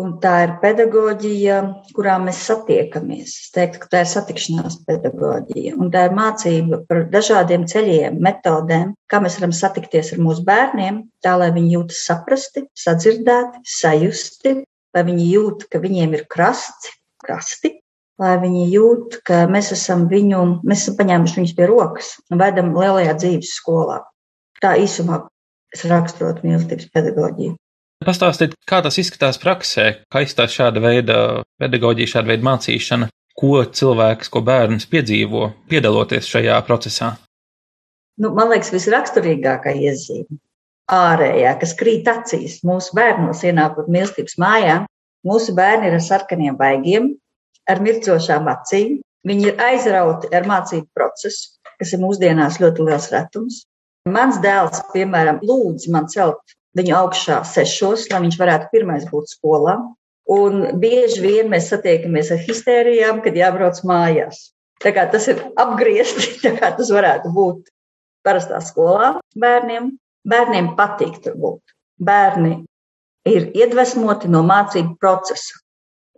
Un 0.00 0.14
tā 0.22 0.32
ir 0.46 0.52
pedagoģija, 0.62 1.56
kurā 1.96 2.14
mēs 2.22 2.38
satiekamies. 2.48 3.34
Es 3.42 3.50
teiktu, 3.52 3.82
ka 3.82 3.90
tā 3.92 4.00
ir 4.04 4.08
satikšanās 4.08 4.78
pedagoģija. 4.86 5.74
Un 5.76 5.90
tā 5.92 6.06
ir 6.08 6.14
mācība 6.16 6.78
par 6.88 7.02
dažādiem 7.12 7.66
ceļiem, 7.68 8.16
metodēm, 8.24 8.94
kā 9.10 9.20
mēs 9.20 9.36
varam 9.40 9.52
satikties 9.56 10.14
ar 10.14 10.22
mūsu 10.24 10.46
bērniem, 10.46 11.02
tā 11.24 11.34
lai 11.42 11.50
viņi 11.56 11.74
jūtas 11.76 12.00
saprasti, 12.08 12.64
sadzirdēti, 12.84 13.60
sajusti, 13.76 14.54
lai 14.96 15.04
viņi 15.10 15.28
jūt, 15.34 15.68
ka 15.68 15.82
viņiem 15.84 16.16
ir 16.16 16.24
krasts, 16.32 16.94
krasti, 17.20 17.74
lai 18.20 18.34
viņi 18.40 18.66
jūt, 18.72 19.20
ka 19.26 19.44
mēs 19.52 19.72
esam 19.76 20.08
viņu, 20.08 20.44
mēs 20.64 20.86
esam 20.86 20.96
paņēmuši 21.00 21.40
viņus 21.40 21.56
pie 21.58 21.68
rokas 21.68 22.14
un 22.30 22.40
vedam 22.40 22.72
lielajā 22.76 23.16
dzīves 23.20 23.52
skolā. 23.60 24.00
Tā 24.64 24.78
īsumā 24.80 25.26
es 25.74 25.84
raksturotu 25.88 26.46
mīlestības 26.46 26.88
pedagoģiju. 26.94 27.56
Pastāstiet, 28.00 28.54
kā 28.64 28.78
tas 28.80 28.96
izskatās 28.96 29.36
praksē, 29.40 29.86
kā 30.08 30.22
izskatās 30.24 30.54
šāda 30.56 30.80
veida 30.80 31.16
pedagoģija, 31.60 32.14
šāda 32.14 32.32
veida 32.32 32.46
mācīšana, 32.48 33.10
ko 33.36 33.58
cilvēks, 33.64 34.30
ko 34.32 34.40
bērns 34.44 34.88
piedzīvo, 34.88 35.50
piedaloties 35.68 36.28
šajā 36.32 36.56
procesā? 36.64 37.10
Nu, 38.20 38.32
man 38.36 38.48
liekas, 38.52 38.72
visraksturīgākā 38.72 39.74
iezīme 39.76 40.40
ārējā, 40.90 41.52
kas 41.60 41.74
krīt 41.78 42.08
acīs 42.10 42.60
mūsu 42.66 42.96
bērnos 42.98 43.44
ienākot 43.46 43.90
mīlestības 43.92 44.36
mājā. 44.42 44.80
Mūsu 45.26 45.54
bērni 45.56 45.90
ir 45.90 45.98
ar 45.98 46.04
sarkaniem 46.04 46.56
baigiem, 46.56 47.10
ar 47.68 47.82
mircošām 47.84 48.48
acīm. 48.50 48.98
Viņi 49.28 49.50
ir 49.50 49.60
aizrauti 49.60 50.30
ar 50.32 50.48
mācību 50.48 50.88
procesu, 50.96 51.58
kas 51.76 51.92
ir 51.92 52.00
mūsdienās 52.00 52.56
ļoti 52.62 52.86
liels 52.88 53.10
retums. 53.12 53.60
Mans 54.08 54.40
dēls, 54.40 54.80
piemēram, 54.94 55.42
lūdz 55.44 55.90
man 55.92 56.08
celt 56.08 56.56
viņu 56.78 56.94
augšā 56.96 57.40
sešos, 57.48 58.06
lai 58.12 58.22
viņš 58.26 58.38
varētu 58.40 58.70
pirmais 58.74 59.06
būt 59.10 59.32
skolā. 59.32 59.78
Un 60.30 60.62
bieži 60.78 61.22
vien 61.24 61.50
mēs 61.50 61.70
satiekamies 61.72 62.30
ar 62.34 62.42
histērijām, 62.44 63.22
kad 63.24 63.38
jābrauc 63.38 63.80
mājās. 63.86 64.50
Tā 64.80 64.92
kā 64.96 65.04
tas 65.10 65.26
ir 65.32 65.40
apgriezti, 65.60 66.36
tā 66.44 66.54
kā 66.58 66.72
tas 66.76 66.92
varētu 66.94 67.32
būt 67.34 67.72
parastā 68.26 68.60
skolā 68.64 69.16
bērniem. 69.36 69.94
Bērniem 70.30 70.74
patīk 70.76 71.18
tur 71.24 71.36
būt. 71.40 71.74
Bērni 72.00 72.60
ir 73.28 73.50
iedvesmoti 73.56 74.28
no 74.32 74.44
mācību 74.46 74.98
procesa. 75.00 75.58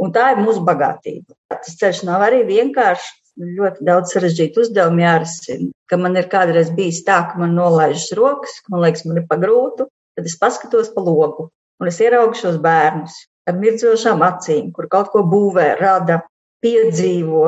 Un 0.02 0.10
tā 0.14 0.32
ir 0.32 0.42
mūsu 0.42 0.64
bagātība. 0.66 1.36
Tas 1.52 1.76
ceļš 1.78 2.04
nav 2.08 2.24
arī 2.26 2.42
vienkārši. 2.48 3.18
Ļoti 3.32 3.86
daudz 3.86 4.10
sarežģītu 4.12 4.60
uzdevumu 4.60 5.00
jārisina. 5.00 5.70
Ka 5.88 5.96
man 5.96 6.18
ir 6.20 6.26
kādreiz 6.28 6.68
bijis 6.76 6.98
tā, 7.06 7.22
ka 7.30 7.38
man 7.40 7.54
nolaižas 7.56 8.10
rokas, 8.18 8.58
ka 8.60 8.74
man 8.74 8.82
liekas, 8.84 9.06
man 9.08 9.22
ir 9.22 9.24
pagrūtu, 9.30 9.86
Tad 10.16 10.28
es 10.28 10.38
paskatos 10.40 10.92
pa 10.94 11.04
logu 11.04 11.48
un 11.82 11.90
es 11.90 11.98
ieraugu 11.98 12.38
šos 12.38 12.60
bērnus 12.62 13.16
ar 13.50 13.56
mirdzošām 13.58 14.22
acīm, 14.22 14.70
kur 14.74 14.86
kaut 14.90 15.10
ko 15.10 15.24
būvē, 15.26 15.72
rada, 15.80 16.20
piedzīvo. 16.62 17.46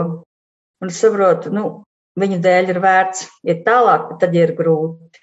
Un 0.82 0.90
es 0.90 0.98
saprotu, 0.98 1.52
nu, 1.54 1.68
viņu 2.18 2.40
dēļ 2.42 2.72
ir 2.74 2.80
vērts 2.82 3.28
iet 3.46 3.62
tālāk, 3.68 4.08
bet 4.10 4.24
tad 4.24 4.34
ir 4.34 4.56
grūti. 4.58 5.22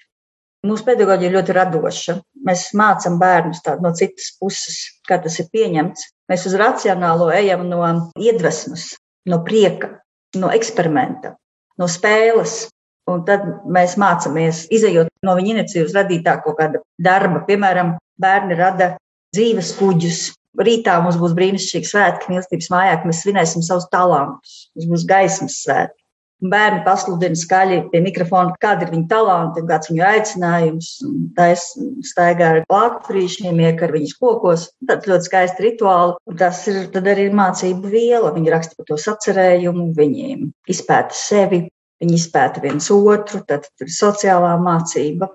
Mūsu 0.64 0.86
pedagoģija 0.86 1.28
ir 1.28 1.36
ļoti 1.36 1.56
radoša. 1.58 2.16
Mēs 2.46 2.68
mācām 2.78 3.18
bērnus 3.20 3.60
no 3.82 3.92
citas 3.98 4.30
puses, 4.40 4.78
kā 5.08 5.18
tas 5.20 5.36
ir 5.42 5.50
pieņemts. 5.52 6.08
Mēs 6.30 6.46
uz 6.48 6.56
racionālo 6.56 7.28
ejam 7.34 7.66
no 7.68 7.82
iedvesmas, 8.16 8.92
no 9.28 9.42
prieka, 9.44 9.98
no 10.38 10.52
eksperimenta, 10.54 11.36
no 11.78 11.90
spēles. 11.90 12.62
Un 13.10 13.24
tad 13.26 13.44
mēs 13.66 13.98
mācāmies, 13.98 14.68
izējot 14.72 15.11
no 15.26 15.36
viņa 15.38 15.56
iniciatīvas, 15.56 15.96
radīt 15.96 16.26
tā 16.26 16.36
kaut 16.42 16.58
kāda 16.58 16.82
darba. 17.02 17.42
Piemēram, 17.46 17.96
bērni 18.20 18.58
rada 18.58 18.94
dzīves 19.34 19.74
kuģus. 19.78 20.22
Rītā 20.60 20.98
mums 21.00 21.16
būs 21.16 21.32
brīnišķīgi 21.38 21.88
svētki, 21.88 22.28
mīlestības 22.28 22.68
mājā, 22.74 22.96
ka 23.00 23.08
mēs 23.08 23.22
svinēsim 23.24 23.62
savus 23.64 23.88
talantus. 23.92 24.66
Mums 24.76 24.90
būs 24.90 25.08
gaismas 25.08 25.62
svētki. 25.62 25.96
Bērni 26.42 26.80
pasludina 26.82 27.38
skaļi 27.38 27.76
pie 27.92 28.00
mikrofona, 28.02 28.56
kāda 28.60 28.82
ir 28.82 28.90
viņa 28.90 29.06
talanti, 29.08 29.62
kāds 29.68 29.88
viņu 29.92 30.02
aicinājums. 30.08 30.88
Tā 31.36 31.46
es 31.54 31.68
staigāju 32.10 32.64
ar 32.64 32.66
plākturīšiem, 32.68 33.60
iekar 33.62 33.94
viņus 33.94 34.16
kokos. 34.18 34.66
Tad 34.90 35.06
ļoti 35.08 35.30
skaisti 35.30 35.68
rituāli. 35.68 36.18
Tas 36.42 36.64
ir 36.68 36.98
arī 36.98 37.28
mācību 37.30 37.94
viela. 37.94 38.34
Viņi 38.34 38.52
raksta 38.56 38.74
par 38.76 38.90
to 38.90 38.98
sacerējumu, 39.00 39.92
viņi 39.96 40.34
izpēta 40.74 41.16
sevi, 41.16 41.62
Viņi 42.02 42.18
izpēta 42.18 42.62
viens 42.64 42.90
otru, 42.90 43.44
tad 43.46 43.68
ir 43.80 43.90
sociālā 43.94 44.56
mācība. 44.58 45.30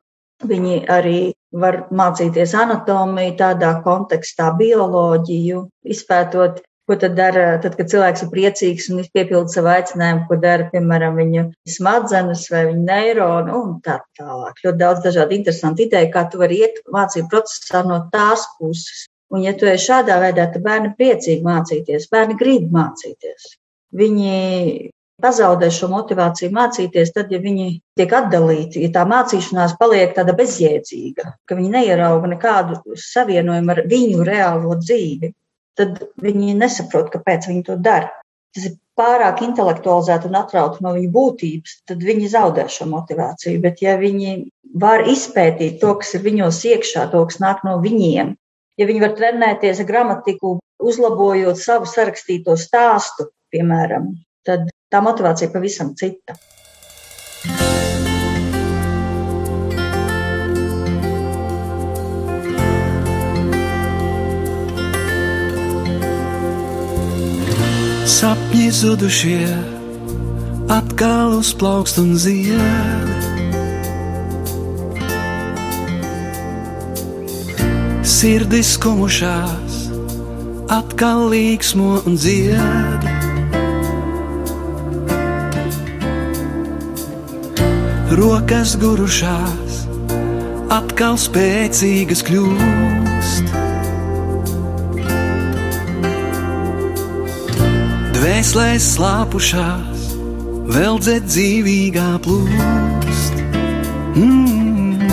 Viņi 0.47 0.81
arī 0.93 1.19
var 1.55 1.85
mācīties 1.95 2.53
anatomiju 2.59 3.37
tādā 3.39 3.77
kontekstā, 3.85 4.51
bioloģiju, 4.59 5.61
izpētot, 5.95 6.59
ko 6.87 6.95
tad 6.99 7.15
dara, 7.17 7.45
tad, 7.63 7.75
kad 7.79 7.89
cilvēks 7.91 8.23
ir 8.23 8.29
priecīgs 8.31 8.87
un 8.93 9.01
piepilda 9.15 9.51
savu 9.51 9.71
aicinājumu, 9.73 10.23
ko 10.29 10.37
dara, 10.43 10.67
piemēram, 10.71 11.17
viņa 11.19 11.43
smadzenes 11.77 12.45
vai 12.51 12.63
viņa 12.69 12.83
neironi 12.87 13.55
un 13.57 13.73
tā 13.83 13.97
tālāk. 14.19 14.61
Ļoti 14.63 14.81
daudz 14.83 15.03
dažādu 15.03 15.35
interesantu 15.35 15.83
ideju, 15.87 16.11
kā 16.13 16.23
tu 16.31 16.39
vari 16.43 16.61
iet 16.63 16.79
mācību 16.93 17.31
procesā 17.33 17.83
no 17.87 18.03
tās 18.13 18.45
puses. 18.59 19.07
Un, 19.33 19.41
ja 19.43 19.51
tu 19.59 19.67
esi 19.67 19.89
šādā 19.89 20.19
veidā, 20.23 20.47
tad 20.53 20.63
bērni 20.63 20.93
priecīgi 20.99 21.43
mācīties, 21.43 22.07
bērni 22.11 22.37
grib 22.39 22.69
mācīties. 22.71 23.49
Viņi 23.97 24.37
pazaudē 25.21 25.69
šo 25.73 25.89
motivāciju 25.91 26.53
mācīties, 26.53 27.11
tad, 27.15 27.31
ja 27.33 27.39
viņi 27.41 27.67
tiek 27.97 28.13
atdalīti, 28.13 28.83
ja 28.85 28.91
tā 28.93 29.05
mācīšanās 29.09 29.75
paliek 29.79 30.13
tāda 30.17 30.35
bezjēdzīga, 30.37 31.31
ka 31.49 31.57
viņi 31.57 31.73
neierauga 31.73 32.29
nekādu 32.35 32.97
savienojumu 33.01 33.73
ar 33.73 33.83
viņu 33.89 34.25
reālo 34.27 34.77
dzīvi, 34.77 35.31
tad 35.77 36.03
viņi 36.21 36.57
nesaprot, 36.57 37.09
kāpēc 37.13 37.49
viņi 37.49 37.65
to 37.69 37.77
dara. 37.81 38.11
Tas 38.53 38.69
ir 38.69 38.77
pārāk 38.97 39.41
intelektualizēti 39.45 40.29
un 40.29 40.37
atrauti 40.39 40.85
no 40.85 40.93
viņu 40.95 41.11
būtības, 41.13 41.75
tad 41.89 42.05
viņi 42.05 42.31
zaudē 42.33 42.67
šo 42.73 42.87
motivāciju. 42.89 43.61
Bet, 43.61 43.81
ja 43.85 43.97
viņi 44.01 44.37
var 44.77 45.05
izpētīt 45.09 45.81
to, 45.81 45.95
kas 46.01 46.13
ir 46.17 46.25
viņos 46.25 46.63
iekšā, 46.73 47.09
to, 47.13 47.25
kas 47.29 47.41
nāk 47.41 47.65
no 47.65 47.77
viņiem, 47.81 48.33
ja 48.77 48.89
viņi 48.89 49.03
var 49.03 49.13
trenēties 49.17 49.83
gramatiku, 49.89 50.57
uzlabojot 50.77 51.57
savu 51.57 51.89
sarakstīto 51.89 52.53
stāstu, 52.57 53.31
piemēram, 53.53 54.11
tad 54.45 54.67
tā 54.91 55.01
motivācija 55.03 55.51
pavisam 55.53 55.95
cita. 55.97 56.37
Sapņi 68.17 68.69
zudušie 68.73 69.43
atkal 70.73 71.37
uzplaukst 71.37 71.99
un 72.01 72.15
zied. 72.17 73.13
Sirdis 78.07 78.73
kumušās, 78.81 79.77
atkal 80.73 81.27
līksmo 81.29 82.01
un 82.07 82.17
dzied. 82.17 83.26
Rokas 88.07 88.77
gurušās, 88.79 89.81
atkal 90.71 91.17
spēcīgas 91.19 92.21
kļūst. 92.23 93.49
Dvēselēs 98.15 98.87
slāpušās, 98.93 100.05
vēl 100.71 101.01
dzed 101.03 101.27
dzīvīgā 101.27 102.07
plūst. 102.23 103.35
Mm. 104.15 105.03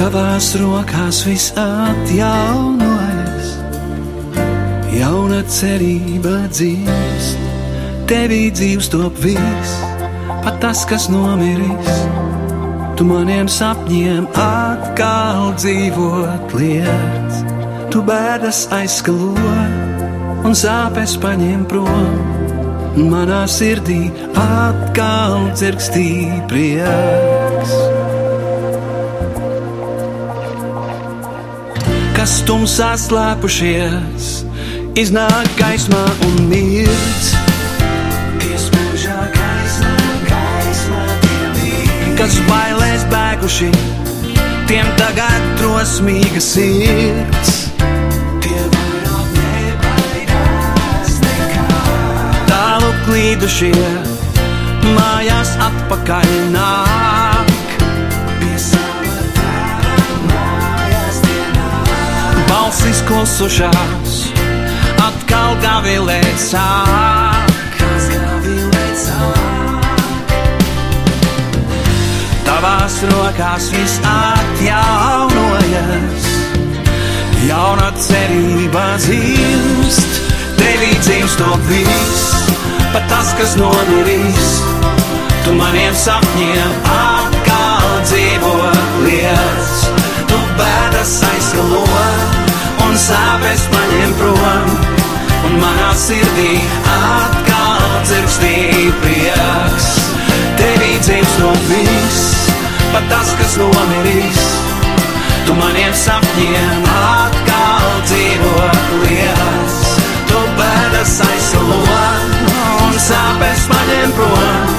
Tavās 0.00 0.48
rokās 0.64 1.18
viss 1.28 1.52
atjaunojas, 1.60 3.52
jauna 4.96 5.44
cerība 5.44 6.48
dzīvst, 6.48 7.03
tevī 8.08 8.48
dzīvs 8.52 8.90
top 8.92 9.16
viss, 9.22 9.74
pat 10.44 10.60
tas, 10.62 10.84
kas 10.88 11.08
nomiris. 11.12 11.96
Tu 12.94 13.06
maniem 13.06 13.48
sapņiem 13.50 14.28
atkal 14.38 15.50
dzīvot 15.58 16.54
lietas, 16.54 17.40
tu 17.90 18.04
bēdas 18.06 18.64
aizskalot 18.74 20.44
un 20.46 20.54
sāpes 20.58 21.16
paņem 21.22 21.64
prom. 21.70 22.20
Manā 23.10 23.42
sirdī 23.50 24.06
atkal 24.38 25.48
dzirkstī 25.58 26.30
prieks. 26.46 27.72
Kas 32.14 32.36
tumsā 32.46 32.92
slēpušies, 33.02 34.28
iznāk 35.02 35.50
gaismā 35.58 36.04
un 36.28 36.46
mirdz. 36.52 37.43
Bēguši, 43.44 43.68
tiem 44.68 44.86
tagad 44.96 45.42
drosmīga 45.60 46.40
sirds. 46.40 47.52
klīdušie 53.04 53.74
mājās 54.96 55.50
atpakaļ 55.60 56.30
nāk. 56.54 57.52
Balsis 62.48 63.02
klusušās, 63.04 64.16
atkal 65.04 65.60
gavilēt 65.60 66.40
sāk. 66.40 67.53
Tavās 72.64 72.94
rokās 73.10 73.66
viss 73.74 73.98
atjaunojas, 74.08 74.78
jauna 77.44 77.90
cerība 78.00 78.84
dzimst, 79.02 80.14
tevī 80.56 80.88
dzimst 81.04 81.36
to 81.42 81.50
viss 81.68 82.22
pat 82.94 83.04
tas, 83.10 83.34
kas 83.36 83.52
nomirīs. 83.60 84.48
Tu 85.44 85.52
maniem 85.58 85.92
sapņiem 85.92 86.72
atkal 86.88 87.84
dzīvo 88.06 88.54
lietas, 89.04 89.84
tu 90.30 90.38
bēdas 90.56 91.12
aizskalo 91.34 91.84
un 92.86 92.96
sāpes 92.96 93.66
paņem 93.74 94.16
prom, 94.22 94.72
un 95.50 95.60
manā 95.60 95.92
sirdī 96.06 96.64
atkal 96.96 97.84
dzirkstī 98.08 98.88
prieks. 99.04 99.92
Tevī 100.56 100.96
dzīvs 101.04 101.38
no 101.42 101.52
viss, 101.68 102.53
pat 102.94 103.08
tas, 103.10 103.30
kas 103.38 103.56
nomirīs. 103.58 104.42
Tu 105.44 105.54
maniem 105.58 105.94
sapņiem 105.98 106.86
atkal 106.90 107.88
dzīvo 108.08 108.68
lietas, 109.02 109.80
tu 110.30 110.42
bēdas 110.60 111.16
aizskalo 111.26 111.80
un 112.86 113.00
sāpes 113.08 113.66
paņem 113.72 114.14
prom, 114.18 114.76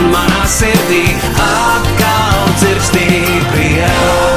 un 0.00 0.10
manā 0.14 0.42
sirdī 0.58 1.04
atkal 1.48 2.50
dzirkstī 2.58 3.06
prieks. 3.54 4.35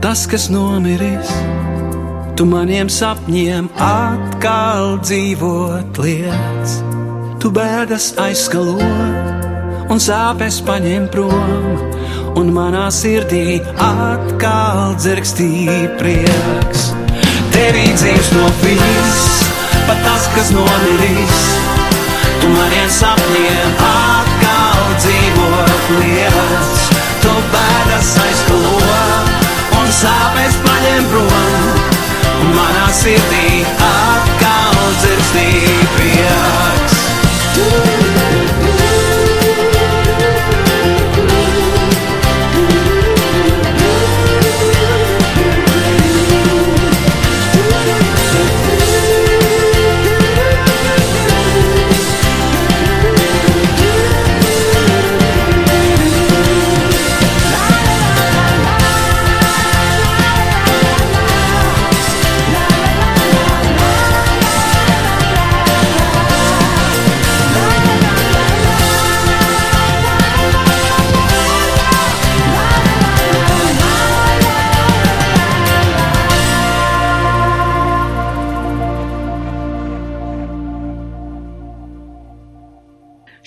Tas, 0.00 0.26
kas 0.26 0.48
nomiris. 0.52 1.30
Tu 2.38 2.46
maniem 2.46 2.86
sapņiem 2.92 3.66
atkal 3.82 5.00
dzīvot 5.02 5.98
lietas, 5.98 6.76
tu 7.42 7.50
bēdas 7.50 8.12
aizskalot 8.22 9.90
un 9.90 9.98
sāpes 10.02 10.60
paņem 10.62 11.08
prom 11.10 12.38
un 12.38 12.52
manā 12.54 12.86
sirdī 12.94 13.58
atkal 13.82 14.94
dzirkstīja 15.00 15.96
prieks. 15.98 16.92
Tevī 17.56 17.88
dzīves 17.98 18.30
no 18.36 18.46
viss, 18.62 19.42
pat 19.88 19.98
tas, 20.06 20.30
kas 20.36 20.54
nomirīs, 20.54 21.42
tu 22.38 22.54
maniem 22.54 22.88
sapņiem 23.00 23.84
atkal 23.90 24.96
dzīvot 25.02 25.92
lietas, 25.98 26.88
tu 27.24 27.38
bēdas 27.50 28.16
aizkalo 28.28 28.76
un 28.78 29.07
sāpes 29.98 30.58
paņem 30.62 31.08
prom, 31.10 31.32
manā 32.54 32.86
sirdī 33.00 33.64
atkal 33.88 34.78
dzirkstīja 35.00 35.77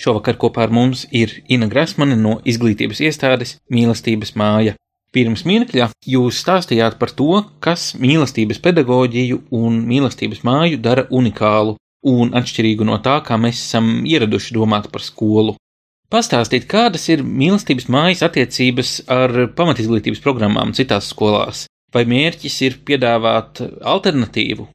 Šovakar 0.02 0.34
kopā 0.34 0.64
ar 0.66 0.72
mums 0.74 1.04
ir 1.14 1.36
Ina 1.46 1.68
Grasmane 1.70 2.16
no 2.18 2.38
izglītības 2.48 3.02
iestādes 3.06 3.56
Mīlestības 3.70 4.34
māja. 4.40 4.74
Pirms 5.12 5.44
mirkļa 5.46 5.90
jūs 6.08 6.40
stāstījāt 6.40 6.96
par 6.98 7.12
to, 7.12 7.42
kas 7.62 7.92
mīlestības 8.00 8.58
pedagoģiju 8.64 9.42
un 9.54 9.82
mīlestības 9.86 10.40
māju 10.48 10.80
dara 10.82 11.04
unikālu 11.12 11.76
un 12.08 12.32
atšķirīgu 12.34 12.86
no 12.88 12.96
tā, 13.04 13.18
kā 13.26 13.36
mēs 13.38 13.60
esam 13.60 14.06
ieraduši 14.08 14.56
domāt 14.56 14.88
par 14.90 15.04
skolu. 15.04 15.54
Pastāstīt, 16.12 16.64
kādas 16.68 17.06
ir 17.12 17.22
mīlestības 17.22 17.86
mājas 17.92 18.24
attiecības 18.26 19.02
ar 19.12 19.36
pamatizglītības 19.56 20.24
programmām 20.24 20.74
citās 20.76 21.12
skolās? 21.12 21.66
Vai 21.92 22.06
mērķis 22.08 22.58
ir 22.66 22.80
piedāvāt 22.88 23.60
alternatīvu 23.84 24.66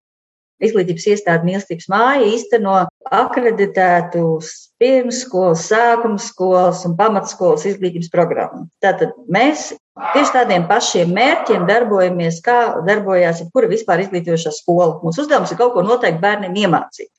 Izglītības 0.63 1.03
iestāde 1.11 1.45
mīlestības 1.45 1.89
māja 1.91 2.23
īsteno 2.31 2.77
akreditētus 3.13 4.53
pirmsskolas, 4.81 5.67
sākuma 5.69 6.21
skolas 6.21 6.83
un 6.87 6.95
pamatskolas 6.97 7.65
izglītības 7.69 8.09
programmu. 8.13 8.65
Tātad 8.81 9.13
mēs 9.33 9.69
tieši 10.15 10.33
tādiem 10.33 10.65
pašiem 10.69 11.13
mērķiem 11.13 11.67
darbojamies, 11.69 12.39
kā 12.45 12.57
darbojās 12.87 13.43
jebkura 13.43 13.69
vispār 13.69 14.01
izglītojošā 14.05 14.53
skola. 14.57 14.97
Mūsu 15.05 15.25
uzdevums 15.25 15.53
ir 15.53 15.61
kaut 15.61 15.75
ko 15.75 15.85
noteikti 15.85 16.23
bērniem 16.23 16.57
iemācīt. 16.65 17.11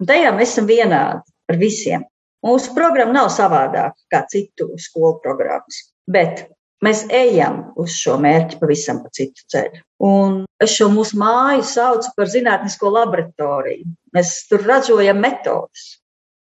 Un 0.00 0.08
tajā 0.08 0.32
mēs 0.36 0.54
esam 0.54 0.68
vienādi 0.70 1.20
ar 1.52 1.60
visiem. 1.60 2.06
Mūsu 2.46 2.72
programma 2.76 3.12
nav 3.18 3.28
savādāka 3.34 3.98
kā 4.12 4.22
citu 4.32 4.70
skolu 4.80 5.18
programmas. 5.20 5.82
Bet 6.08 6.46
Mēs 6.84 7.02
ejam 7.12 7.58
uz 7.80 7.92
šo 8.00 8.14
mērķi 8.22 8.56
pavisam 8.60 9.02
pa 9.04 9.10
citu 9.12 9.44
ceļu. 9.52 9.82
Un 10.08 10.36
es 10.64 10.72
šo 10.78 10.88
mūsu 10.92 11.18
māju 11.20 11.64
saucu 11.68 12.12
par 12.16 12.30
zinātnisko 12.32 12.92
laboratoriju. 12.94 13.84
Mēs 14.16 14.32
tur 14.48 14.64
ražojam 14.64 15.20
metodas 15.20 16.00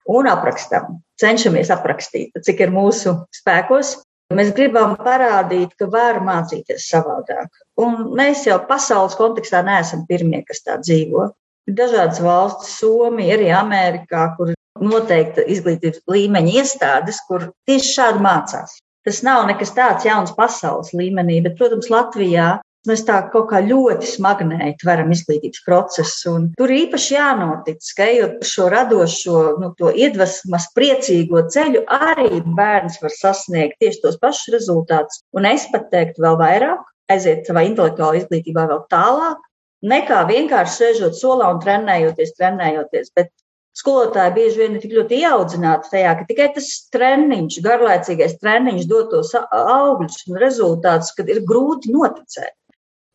un 0.08 0.30
aprakstām. 0.32 1.02
Cenšamies 1.20 1.72
aprakstīt, 1.74 2.40
cik 2.48 2.64
ir 2.64 2.72
mūsu 2.74 3.18
spēkos. 3.36 3.98
Mēs 4.32 4.54
gribam 4.56 4.96
parādīt, 4.96 5.74
ka 5.76 5.90
var 5.92 6.22
mācīties 6.24 6.88
savādāk. 6.88 7.52
Un 7.84 8.14
mēs 8.16 8.46
jau 8.48 8.62
pasaules 8.70 9.18
kontekstā 9.20 9.60
neesam 9.68 10.06
pirmie, 10.08 10.40
kas 10.48 10.64
tā 10.64 10.78
dzīvo. 10.80 11.28
Ir 11.68 11.76
dažādas 11.78 12.22
valstis, 12.24 12.78
Somija, 12.80 13.36
arī 13.36 13.52
Amerikā, 13.54 14.30
kur 14.38 14.54
noteikta 14.80 15.44
izglītības 15.52 16.06
līmeņa 16.10 16.56
iestādes, 16.62 17.20
kur 17.28 17.52
tieši 17.68 17.92
šādi 17.98 18.24
mācās. 18.24 18.80
Tas 19.08 19.24
nav 19.26 19.48
nekas 19.50 19.72
tāds 19.74 20.06
jauns 20.06 20.34
pasaules 20.38 20.92
līmenī, 20.94 21.40
bet, 21.46 21.56
protams, 21.58 21.90
Latvijā 21.90 22.60
mēs 22.90 23.04
tā 23.06 23.18
kaut 23.34 23.48
kā 23.52 23.62
ļoti 23.66 24.08
smagnēji 24.10 24.78
tveram 24.82 25.12
izglītības 25.14 25.64
procesu. 25.66 26.34
Un 26.38 26.48
tur 26.58 26.74
īpaši 26.74 27.16
jānotic, 27.16 27.92
ka 27.98 28.08
ejot 28.10 28.40
pa 28.42 28.50
šo 28.52 28.70
radošo, 28.74 29.42
nu, 29.62 29.72
to 29.78 29.92
iedvesmas 29.94 30.68
priecīgo 30.78 31.44
ceļu, 31.54 31.84
arī 31.98 32.42
bērns 32.58 32.98
var 33.04 33.14
sasniegt 33.18 33.78
tieši 33.82 34.04
tos 34.06 34.18
pašus 34.22 34.54
rezultātus. 34.58 35.22
Un 35.38 35.50
es 35.50 35.68
pat 35.74 35.90
teiktu 35.94 36.26
vēl 36.26 36.40
vairāk, 36.42 36.86
aiziet 37.12 37.50
savā 37.50 37.66
intelektuālā 37.70 38.22
izglītībā 38.22 38.66
vēl 38.70 38.86
tālāk, 38.94 39.42
nekā 39.82 40.24
vienkārši 40.30 40.78
sēžot 40.78 41.18
solā 41.18 41.50
un 41.54 41.62
trenējoties, 41.62 42.36
trenējoties, 42.38 43.14
bet 43.18 43.34
skolotāji 43.78 44.36
bieži 44.36 44.62
vien 44.62 44.78
ir 44.78 44.84
tik 44.84 44.96
ļoti 44.98 45.20
ieaudzināti 45.24 45.92
tajā, 45.94 46.16
ka 46.20 46.28
tikai 46.30 46.48
tas 46.56 46.70
treniņš, 46.94 47.60
garlaicīgais 47.66 48.40
treniņš 48.42 48.88
dod 48.90 49.12
tos 49.14 49.36
augļus 49.38 50.26
un 50.30 50.42
rezultātus, 50.42 51.14
kad 51.18 51.32
ir 51.32 51.44
grūti 51.48 51.94
noticēt. 51.94 52.56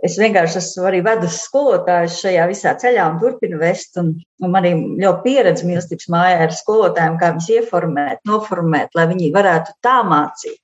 Es 0.04 0.18
vienkārši 0.20 0.58
esmu 0.60 0.84
arī 0.90 0.98
vedusi 1.04 1.38
skolotājus 1.40 2.18
šajā 2.20 2.44
visā 2.50 2.74
ceļā 2.76 3.06
un 3.14 3.16
turpinu 3.22 3.56
vest, 3.62 3.96
un, 4.00 4.12
un 4.44 4.52
man 4.52 4.66
arī 4.66 4.74
ļoti 5.00 5.24
pieredze 5.24 5.64
mīlestības 5.68 6.10
mājā 6.12 6.42
ar 6.44 6.52
skolotājiem, 6.52 7.16
kā 7.22 7.32
viņus 7.32 7.48
ieformēt, 7.54 8.20
noformēt, 8.28 8.92
lai 8.98 9.06
viņi 9.14 9.32
varētu 9.32 9.76
tā 9.84 9.96
mācīt. 10.04 10.60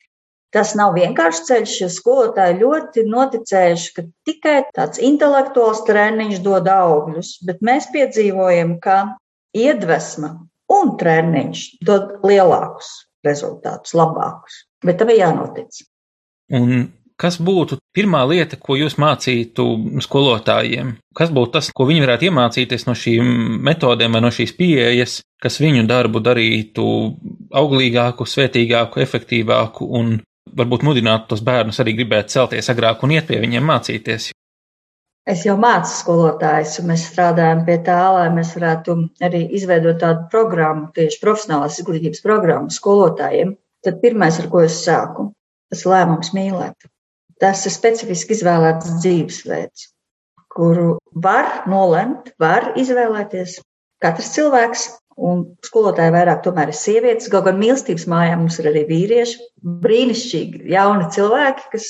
Tas 0.53 0.75
nav 0.77 0.93
vienkārši 0.99 1.47
ceļš, 1.49 1.75
jo 1.81 1.89
skolotāji 1.89 2.59
ļoti 2.61 3.07
noticējuši, 3.09 3.93
ka 3.97 4.05
tikai 4.29 4.57
tāds 4.77 5.01
intelektuāls 5.01 5.81
treniņš 5.89 6.43
dod 6.45 6.69
augļus, 6.69 7.39
bet 7.49 7.65
mēs 7.65 7.89
piedzīvojam, 7.95 8.77
ka 8.85 8.99
iedvesma 9.57 10.35
un 10.73 10.97
treniņš 11.01 11.67
dod 11.87 12.19
lielākus 12.27 12.91
rezultātus, 13.27 13.95
labākus. 13.97 14.65
Bet 14.83 14.99
tam 14.99 15.13
ir 15.13 15.23
jānotic. 15.23 15.85
Un 16.53 16.89
kas 17.21 17.39
būtu 17.39 17.79
pirmā 17.95 18.25
lieta, 18.27 18.59
ko 18.59 18.77
jūs 18.81 18.97
mācītu 19.01 19.67
skolotājiem? 20.03 20.97
Kas 21.15 21.31
būtu 21.35 21.55
tas, 21.59 21.71
ko 21.71 21.87
viņi 21.89 22.03
varētu 22.03 22.29
iemācīties 22.31 22.89
no 22.89 22.97
šīm 22.99 23.61
metodēm 23.63 24.17
vai 24.17 24.25
no 24.25 24.33
šīs 24.35 24.57
pieejas, 24.59 25.21
kas 25.43 25.61
viņu 25.63 25.87
darbu 25.91 26.23
darītu 26.25 26.85
auglīgāku, 27.63 28.27
svētīgāku, 28.27 29.03
efektīvāku 29.05 29.89
un 29.99 30.17
varbūt 30.53 30.85
mudinātu 30.85 31.33
tos 31.33 31.45
bērnus 31.47 31.79
arī 31.81 31.95
gribēt 32.01 32.33
celties 32.33 32.69
agrāk 32.73 33.05
un 33.05 33.15
iet 33.15 33.29
pie 33.31 33.39
viņiem 33.45 33.71
mācīties? 33.71 34.33
Es 35.23 35.45
jau 35.47 35.53
mācu 35.55 35.87
skolotājus, 35.87 36.81
un 36.81 36.89
mēs 36.91 37.05
strādājam 37.07 37.61
pie 37.67 37.77
tā, 37.87 37.99
lai 38.17 38.27
mēs 38.35 38.57
varētu 38.57 38.97
arī 39.23 39.45
izveidot 39.55 40.01
tādu 40.03 40.25
programmu, 40.33 40.89
tieši 40.97 41.21
profesionālās 41.23 41.77
izglītības 41.79 42.25
programmu 42.25 42.75
skolotājiem. 42.75 43.53
Tad 43.87 44.01
pirmais, 44.03 44.41
ar 44.43 44.49
ko 44.51 44.65
es 44.67 44.81
sāku, 44.83 45.29
tas 45.71 45.85
lēmums 45.87 46.33
mīlēt. 46.35 46.89
Tas 47.43 47.63
ir 47.67 47.75
specifiski 47.75 48.35
izvēlēts 48.35 48.97
dzīvesveids, 49.05 49.87
kuru 50.51 50.97
var 51.15 51.69
nolemt, 51.71 52.33
var 52.43 52.73
izvēlēties 52.83 53.61
katrs 54.03 54.33
cilvēks. 54.35 54.89
Un 55.23 55.43
skolotāji 55.63 56.15
vairāk 56.15 56.41
tomēr 56.43 56.71
ir 56.73 56.79
sievietes, 56.79 57.29
kaut 57.31 57.45
gan 57.47 57.59
mīlestības 57.61 58.09
mājā 58.11 58.35
mums 58.41 58.57
ir 58.59 58.71
arī 58.71 58.87
vīrieši, 58.89 59.39
brīnišķīgi 59.85 60.73
jauni 60.73 61.11
cilvēki, 61.15 61.67
kas 61.75 61.89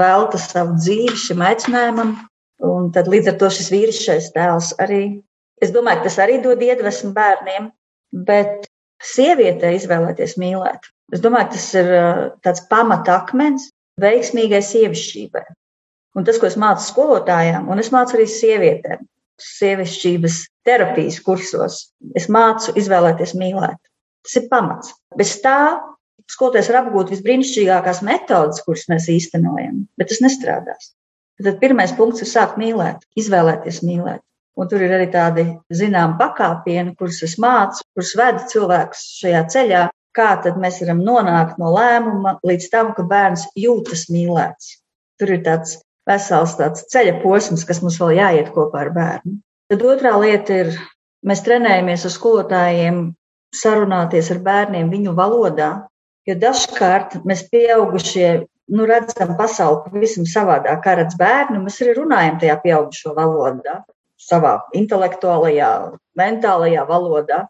velta 0.00 0.40
savu 0.42 0.74
dzīvi 0.80 1.14
šim 1.22 1.44
aicinājumam, 1.46 2.16
Un 2.64 2.90
tad 2.94 3.08
līdz 3.12 3.32
ar 3.32 3.38
to 3.40 3.50
šis 3.52 3.70
vīrišķais 3.72 4.30
tēls 4.34 4.72
arī, 4.82 5.02
es 5.62 5.72
domāju, 5.74 6.04
tas 6.06 6.18
arī 6.22 6.38
dod 6.44 6.62
iedvesmu 6.64 7.12
bērniem, 7.16 7.68
bet 8.28 8.68
sievietē 9.04 9.74
izvēlēties 9.76 10.36
mīlēt. 10.40 10.88
Es 11.12 11.22
domāju, 11.24 11.52
tas 11.54 11.66
ir 11.76 11.90
tāds 12.44 12.64
pamatakmens 12.70 13.68
veiksmīgai 14.00 14.62
sievišķībai. 14.64 15.44
Un 16.14 16.26
tas, 16.26 16.38
ko 16.38 16.48
es 16.48 16.56
mācu 16.60 16.86
skolotājām, 16.86 17.68
un 17.70 17.82
es 17.82 17.90
mācu 17.94 18.16
arī 18.16 18.26
sievietēm, 18.30 19.02
sievišķības 19.42 20.38
terapijas 20.66 21.18
kursos, 21.26 21.80
es 22.16 22.28
mācu 22.30 22.74
izvēlēties 22.78 23.34
mīlēt. 23.38 23.80
Tas 24.24 24.38
ir 24.40 24.46
pamats. 24.50 24.94
Bez 25.18 25.34
tā 25.42 25.58
skolotājs 26.30 26.70
var 26.70 26.84
apgūt 26.84 27.10
visbrīnišķīgākās 27.12 28.00
metodas, 28.06 28.62
kuras 28.64 28.86
mēs 28.92 29.10
īstenojam, 29.12 29.84
bet 29.98 30.12
tas 30.12 30.22
nestrādās. 30.24 30.94
Tad 31.42 31.58
pirmais 31.58 31.92
punkts 31.96 32.22
ir 32.22 32.30
sākt 32.30 32.60
mīlēt, 32.60 33.02
izvēlēties 33.18 33.82
mīlēt. 33.82 34.22
Un 34.54 34.68
tur 34.70 34.84
ir 34.86 34.92
arī 34.94 35.08
tādi 35.10 35.48
zināmi 35.74 36.14
pakāpieni, 36.20 36.94
kurus 36.98 37.24
es 37.26 37.34
mācu, 37.42 37.82
kurus 37.94 38.12
veda 38.18 38.44
cilvēks 38.52 39.00
šajā 39.18 39.40
ceļā, 39.50 39.80
kā 40.14 40.28
tad 40.44 40.60
mēs 40.62 40.78
varam 40.84 41.00
nonākt 41.02 41.58
no 41.58 41.72
lēmuma 41.74 42.36
līdz 42.46 42.68
tam, 42.70 42.92
ka 42.94 43.02
bērns 43.10 43.48
jūtas 43.58 44.06
mīlēts. 44.14 44.76
Tur 45.18 45.34
ir 45.34 45.42
tāds 45.46 45.80
vesels 46.06 46.54
tāds 46.60 46.86
ceļa 46.92 47.18
posms, 47.24 47.64
kas 47.66 47.82
mums 47.82 47.98
vēl 47.98 48.14
jāiet 48.20 48.52
kopā 48.54 48.84
ar 48.84 48.92
bērnu. 48.94 49.38
Tad 49.72 49.82
otrā 49.82 50.14
lieta 50.22 50.60
ir, 50.62 50.72
mēs 51.26 51.42
trenējamies 51.46 52.06
ar 52.06 52.14
skolotājiem 52.14 53.04
sarunāties 53.54 54.30
ar 54.34 54.42
bērniem 54.44 54.90
viņu 54.92 55.14
valodā, 55.18 55.70
jo 56.28 56.38
dažkārt 56.38 57.22
mēs 57.26 57.46
pieaugušie 57.50 58.44
nu, 58.72 58.86
redzam 58.88 59.34
pasauli 59.38 59.90
pavisam 59.90 60.28
savādāk, 60.28 60.80
kā 60.84 60.96
redz 61.00 61.16
bērni. 61.20 61.62
Mēs 61.64 61.80
arī 61.82 61.96
runājam 61.98 62.38
tajā 62.42 62.60
pieaugušo 62.62 63.14
valodā, 63.16 63.80
savā 64.20 64.54
intelektuālajā, 64.76 65.72
mentālajā 66.18 66.86
valodā. 66.88 67.44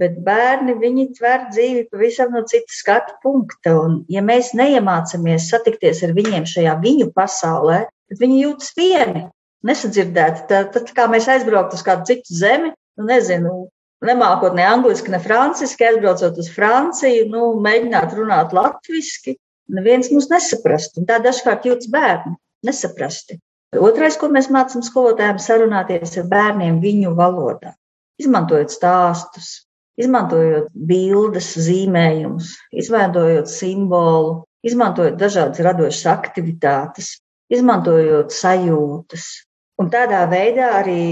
Bet 0.00 0.20
bērni, 0.22 0.76
viņi 0.78 1.08
tver 1.16 1.48
dzīvi 1.50 1.88
pavisam 1.90 2.30
no 2.36 2.44
citas 2.46 2.78
skatu 2.78 3.16
punkta. 3.24 3.72
Un, 3.74 3.96
ja 4.12 4.22
mēs 4.22 4.52
neiemācāmies 4.54 5.48
satikties 5.50 6.04
ar 6.06 6.14
viņiem 6.14 6.46
šajā 6.46 6.76
viņu 6.84 7.08
pasaulē, 7.16 7.82
tad 8.10 8.22
viņi 8.22 8.42
jūtas 8.44 8.70
vieni, 8.78 9.24
nesadzirdēti. 9.66 10.46
Tad, 10.52 10.70
tad 10.76 10.94
kā 10.94 11.08
mēs 11.10 11.26
aizbrauktu 11.32 11.80
uz 11.80 11.84
kādu 11.86 12.06
citu 12.12 12.38
zemi, 12.38 12.70
nu, 13.00 13.08
nezinu, 13.08 13.56
nemākot 14.06 14.54
ne 14.56 14.64
angliski, 14.68 15.12
ne 15.12 15.20
franciski, 15.22 15.88
aizbraucot 15.88 16.38
uz 16.40 16.48
Franciju, 16.54 17.26
nu, 17.32 17.50
mēģināt 17.64 18.14
runāt 18.16 18.54
latviski, 18.56 19.36
neviens 19.76 20.10
mūs 20.12 20.28
nesaprast. 20.32 20.98
Un 21.00 21.06
tā 21.08 21.20
dažkārt 21.22 21.66
jūtas 21.68 21.90
bērni 21.92 22.36
nesaprasti. 22.66 23.38
Otrais, 23.78 24.16
ko 24.18 24.28
mēs 24.34 24.50
mācām 24.50 24.82
skolotājiem, 24.82 25.38
sarunāties 25.38 26.16
ar 26.18 26.26
bērniem 26.30 26.80
viņu 26.82 27.14
valodā. 27.18 27.76
Izmantojot 28.20 28.72
stāstus, 28.74 29.50
izmantojot 30.00 30.68
bildes, 30.74 31.52
zīmējumus, 31.68 32.56
izmantojot 32.82 33.50
simbolu, 33.50 34.40
izmantojot 34.66 35.16
dažādas 35.20 35.62
radošas 35.64 36.08
aktivitātes, 36.10 37.14
izmantojot 37.52 38.34
sajūtas. 38.34 39.28
Un 39.80 39.88
tādā 39.92 40.24
veidā 40.28 40.74
arī 40.80 41.02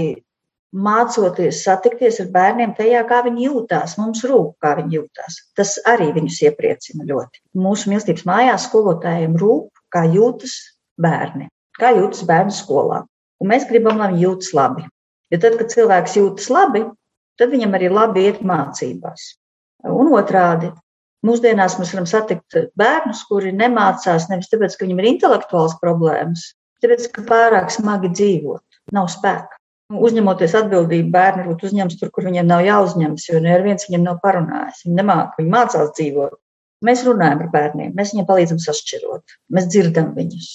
mācoties 0.75 1.63
satikties 1.65 2.19
ar 2.23 2.29
bērniem 2.33 2.75
tajā, 2.77 3.01
kā 3.09 3.21
viņi 3.25 3.47
jūtās. 3.47 3.95
Mums 3.97 4.21
rūp, 4.27 4.55
kā 4.61 4.75
viņi 4.77 4.99
jūtās. 4.99 5.39
Tas 5.57 5.77
arī 5.89 6.11
viņus 6.15 6.41
iepriecina 6.45 7.07
ļoti. 7.09 7.41
Mūsu 7.57 7.89
mīlestības 7.89 8.27
mājās 8.29 8.67
skolotājiem 8.69 9.37
rūp, 9.39 9.69
kā 9.93 10.05
jūtas 10.13 10.55
bērni, 11.01 11.49
kā 11.79 11.93
jūtas 11.97 12.25
bērnu 12.29 12.53
skolā. 12.53 13.03
Un 13.39 13.51
mēs 13.53 13.65
gribam, 13.69 13.97
lai 13.97 14.11
viņi 14.13 14.25
jūtas 14.27 14.53
labi. 14.53 14.85
Jo 15.33 15.39
tad, 15.41 15.57
kad 15.59 15.73
cilvēks 15.73 16.17
jūtas 16.19 16.49
labi, 16.53 16.83
tad 17.39 17.53
viņam 17.53 17.75
arī 17.77 17.89
labi 17.93 18.27
iet 18.27 18.41
mācībās. 18.45 19.33
Un 19.89 20.09
otrādi, 20.11 20.71
mūsdienās 21.25 21.77
mēs 21.79 21.93
varam 21.95 22.07
satikt 22.09 22.57
bērnus, 22.79 23.23
kuri 23.29 23.53
nemācās 23.55 24.27
nevis 24.31 24.51
tāpēc, 24.51 24.75
ka 24.75 24.85
viņiem 24.85 25.01
ir 25.03 25.11
intelektuāls 25.13 25.77
problēmas, 25.81 26.49
tāpēc, 26.83 27.07
ka 27.15 27.23
pārāk 27.29 27.71
smagi 27.73 28.11
dzīvot, 28.11 28.81
nav 28.95 29.07
spēka. 29.13 29.58
Uzņemoties 29.89 30.53
atbildību, 30.53 31.09
bērni 31.09 31.43
varbūt 31.43 31.63
uzņems 31.65 31.95
tur, 31.97 32.11
kur 32.13 32.27
viņiem 32.27 32.45
nav 32.45 32.61
jāuzņemas, 32.61 33.23
jo 33.25 33.39
neviens 33.41 33.87
viņiem 33.87 34.03
nav 34.05 34.19
parunājis. 34.21 34.83
Viņi 34.85 34.97
nemāca, 34.99 35.39
viņi 35.39 35.53
mācās 35.55 35.93
dzīvot. 35.97 36.35
Mēs 36.85 37.01
runājam 37.07 37.41
ar 37.43 37.49
bērniem, 37.55 37.95
mēs 37.97 38.13
viņiem 38.13 38.27
palīdzam 38.29 38.59
sašķirot, 38.63 39.33
mēs 39.55 39.65
dzirdam 39.73 40.13
viņus. 40.15 40.51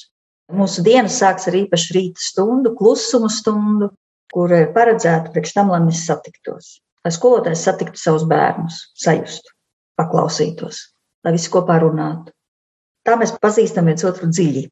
Mūsu 0.55 0.85
dienas 0.87 1.17
sāks 1.19 1.49
ar 1.51 1.57
īpašu 1.59 1.97
rīta 1.97 2.23
stundu, 2.23 2.73
klusumu 2.79 3.29
stundu, 3.33 3.91
kur 4.33 4.55
ir 4.55 4.71
paredzēta 4.77 5.33
priekš 5.35 5.57
tam, 5.57 5.73
lai 5.75 5.83
mēs 5.85 6.05
satiktos. 6.07 6.79
Lai 7.05 7.13
skolotājs 7.13 7.65
satiktu 7.67 8.01
savus 8.01 8.25
bērnus, 8.29 8.79
sajustu, 8.97 9.51
paklausītos, 10.01 10.79
lai 11.27 11.35
visi 11.35 11.51
kopā 11.53 11.81
runātu. 11.83 12.33
Tā 13.05 13.19
mēs 13.21 13.35
pazīstam 13.43 13.91
viens 13.91 14.07
otru 14.09 14.31
dziļi. 14.31 14.65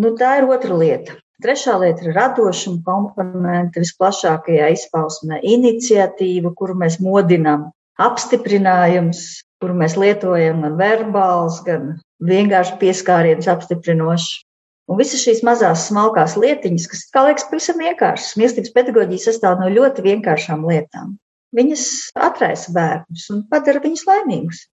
Nu, 0.00 0.14
tā 0.16 0.38
ir 0.40 0.48
otra 0.48 0.78
lieta. 0.80 1.18
Trešā 1.40 1.78
lieta 1.80 2.04
ir 2.04 2.16
radošuma 2.16 2.82
komponente 2.84 3.80
visplašākajā 3.80 4.66
izpausmē- 4.74 5.38
iniciatīva, 5.56 6.52
kuru 6.56 6.74
mēs 6.82 6.98
modinām, 7.00 7.70
apstiprinājums, 7.96 9.22
kuru 9.60 9.76
mēs 9.80 9.96
lietojam 9.96 10.60
gan 10.66 10.76
verbāls, 10.80 11.62
gan 11.64 11.94
vienkārši 12.20 12.76
pieskārienas 12.82 13.48
apstiprinošs. 13.48 14.44
Un 14.90 14.98
visas 14.98 15.22
šīs 15.22 15.40
mazās, 15.46 15.86
smalkās 15.88 16.34
lietiņas, 16.36 16.86
kas, 16.90 17.04
kā 17.14 17.22
liekas, 17.28 17.46
pavisam 17.48 17.78
vienkāršas, 17.78 18.36
mīlestības 18.36 18.74
pedagoģija 18.74 19.26
sastāv 19.28 19.60
no 19.62 19.68
ļoti 19.70 20.04
vienkāršām 20.08 20.66
lietām. 20.66 21.14
Viņas 21.56 21.84
atraisa 22.28 22.74
bērnus 22.74 23.28
un 23.32 23.44
padara 23.50 23.82
viņus 23.84 24.04
laimīgus. 24.08 24.66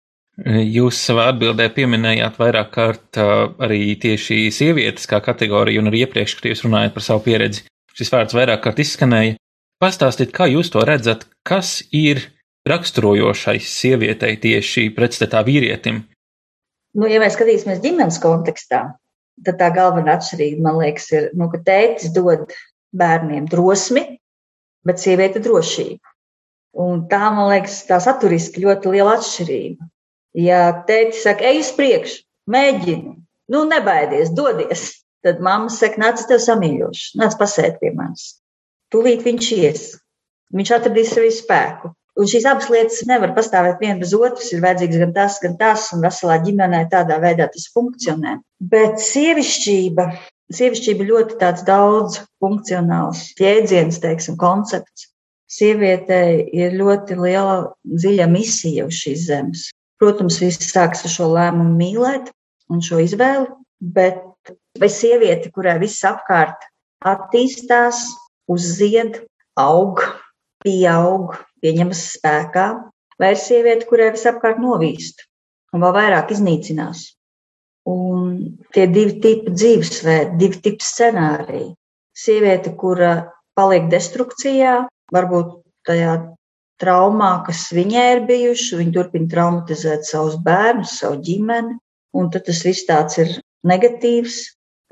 Jūs 0.46 1.00
savā 1.02 1.32
atbildē 1.32 1.66
pieminējāt 1.74 2.36
vairāk 2.38 2.68
kārt 2.76 3.18
arī 3.18 3.96
tieši 3.98 4.52
sievietes 4.54 5.10
kā 5.10 5.18
kategoriju, 5.26 5.82
un 5.82 5.90
arī 5.90 6.04
iepriekš, 6.06 6.36
kad 6.38 6.52
jūs 6.52 6.62
runājat 6.68 6.94
par 6.94 7.06
savu 7.06 7.24
pieredzi, 7.26 7.64
šis 7.98 8.14
vārds 8.14 8.38
vairāk 8.38 8.62
kārt 8.62 8.84
izskanēja. 8.84 9.40
Pastāstiet, 9.82 10.30
kā 10.34 10.46
jūs 10.50 10.70
to 10.74 10.84
redzat, 10.86 11.26
kas 11.46 11.80
ir 11.90 12.22
raksturojošais 12.70 13.66
sievietei 13.80 14.38
tieši 14.42 14.92
pretstatā 14.94 15.42
vīrietim? 15.48 16.04
Nu, 16.98 17.10
ja 17.10 17.22
mēs 17.22 17.34
skatīsimies 17.38 17.82
ģimenes 17.82 18.22
kontekstā, 18.22 18.84
tad 19.46 19.60
tā 19.60 19.72
galvenā 19.74 20.20
atšķirība, 20.20 20.64
man 20.70 20.80
liekas, 20.84 21.10
ir, 21.18 21.30
nu, 21.38 21.50
ka 21.50 21.62
tētis 21.66 22.14
dod 22.14 22.54
bērniem 22.98 23.50
drosmi, 23.50 24.06
bet 24.86 25.02
sieviete 25.02 25.42
drošību. 25.42 26.16
Un 26.78 27.06
tā, 27.10 27.26
man 27.34 27.50
liekas, 27.56 27.82
tā 27.90 27.98
saturiski 28.02 28.62
ļoti 28.66 28.94
liela 28.94 29.18
atšķirība. 29.18 29.94
Ja 30.38 30.62
tēti 30.86 31.18
saka, 31.18 31.46
ej 31.50 31.64
uz 31.64 31.70
priekšu, 31.74 32.22
mēģini, 32.54 33.14
nu 33.54 33.64
nebaidies, 33.70 34.30
dodies, 34.38 34.90
tad 35.26 35.40
mamma 35.44 35.72
saka, 35.74 35.98
nāc, 36.04 36.22
tev 36.30 36.42
samīļošu, 36.44 37.16
nāc 37.18 37.38
pasēt 37.40 37.80
pie 37.82 37.94
manis. 37.98 38.36
Tūlīt 38.94 39.26
viņš 39.26 39.48
ies, 39.58 39.88
viņš 40.54 40.74
atradīs 40.78 41.16
sevi 41.16 41.32
spēku. 41.34 41.92
Un 42.18 42.26
šīs 42.26 42.48
abas 42.50 42.70
lietas 42.74 43.04
nevar 43.06 43.36
pastāvēt 43.38 43.82
viena 43.84 44.00
bez 44.02 44.14
otras. 44.18 44.50
Ir 44.50 44.64
vajadzīgs 44.64 45.02
gan 45.04 45.12
tas, 45.14 45.36
gan 45.44 45.54
tas, 45.60 45.84
un 45.94 46.02
veselā 46.06 46.40
ģimenē 46.46 46.88
tādā 46.90 47.20
veidā 47.22 47.46
tas 47.54 47.68
funkcionē. 47.76 48.40
Bet 48.74 48.98
sievišķība, 49.06 50.08
sievišķība 50.58 51.06
ļoti 51.12 51.38
tāds 51.44 51.66
daudz 51.68 52.18
funkcionāls 52.42 53.28
jēdziens, 53.38 54.02
teiksim, 54.02 54.38
koncepts. 54.42 55.12
Sievietei 55.48 56.42
ir 56.58 56.74
ļoti 56.80 57.20
liela, 57.22 57.60
dziļa 57.86 58.26
misija 58.34 58.88
uz 58.90 58.98
šīs 58.98 59.28
zemes. 59.30 59.68
Protams, 60.02 60.38
viss 60.44 60.70
sāks 60.70 61.06
ar 61.08 61.14
šo 61.14 61.32
lēmumu 61.34 61.74
mīlēt 61.78 62.30
un 62.74 62.84
šo 62.86 63.00
izvēli, 63.02 63.48
bet 63.82 64.22
vai 64.78 64.90
sieviete, 64.94 65.50
kurai 65.54 65.78
viss 65.82 66.06
apkārt 66.06 66.68
attīstās, 67.06 68.04
uzzied, 68.50 69.24
aug, 69.58 70.04
pieaug, 70.64 71.34
pieņemas 71.64 72.04
spēkā, 72.18 72.68
vai 73.18 73.34
ir 73.34 73.42
sieviete, 73.42 73.88
kurai 73.90 74.12
viss 74.14 74.30
apkārt 74.30 74.62
novīst 74.62 75.26
un 75.74 75.84
vēl 75.84 75.96
vairāk 75.98 76.34
iznīcinās. 76.36 77.04
Un 77.88 78.34
tie 78.76 78.86
divi 78.92 79.18
tipi 79.24 79.54
dzīvesveidi, 79.54 80.38
divi 80.42 80.62
tipi 80.64 80.84
scenāriji. 80.84 81.70
Sieviete, 82.18 82.74
kura 82.78 83.12
paliek 83.58 83.88
destrukcijā, 83.92 84.82
varbūt 85.14 85.54
tajā 85.88 86.18
traumā, 86.82 87.32
kas 87.48 87.68
viņai 87.76 88.06
ir 88.16 88.24
bijuši, 88.30 88.78
viņa 88.82 88.94
turpina 88.96 89.32
traumatizēt 89.32 90.08
savus 90.08 90.38
bērnus, 90.46 90.98
savu 91.02 91.20
ģimeni, 91.26 91.78
un 92.18 92.30
tad 92.34 92.48
tas 92.48 92.64
viss 92.66 92.88
tāds 92.88 93.20
ir 93.22 93.34
negatīvs, 93.68 94.40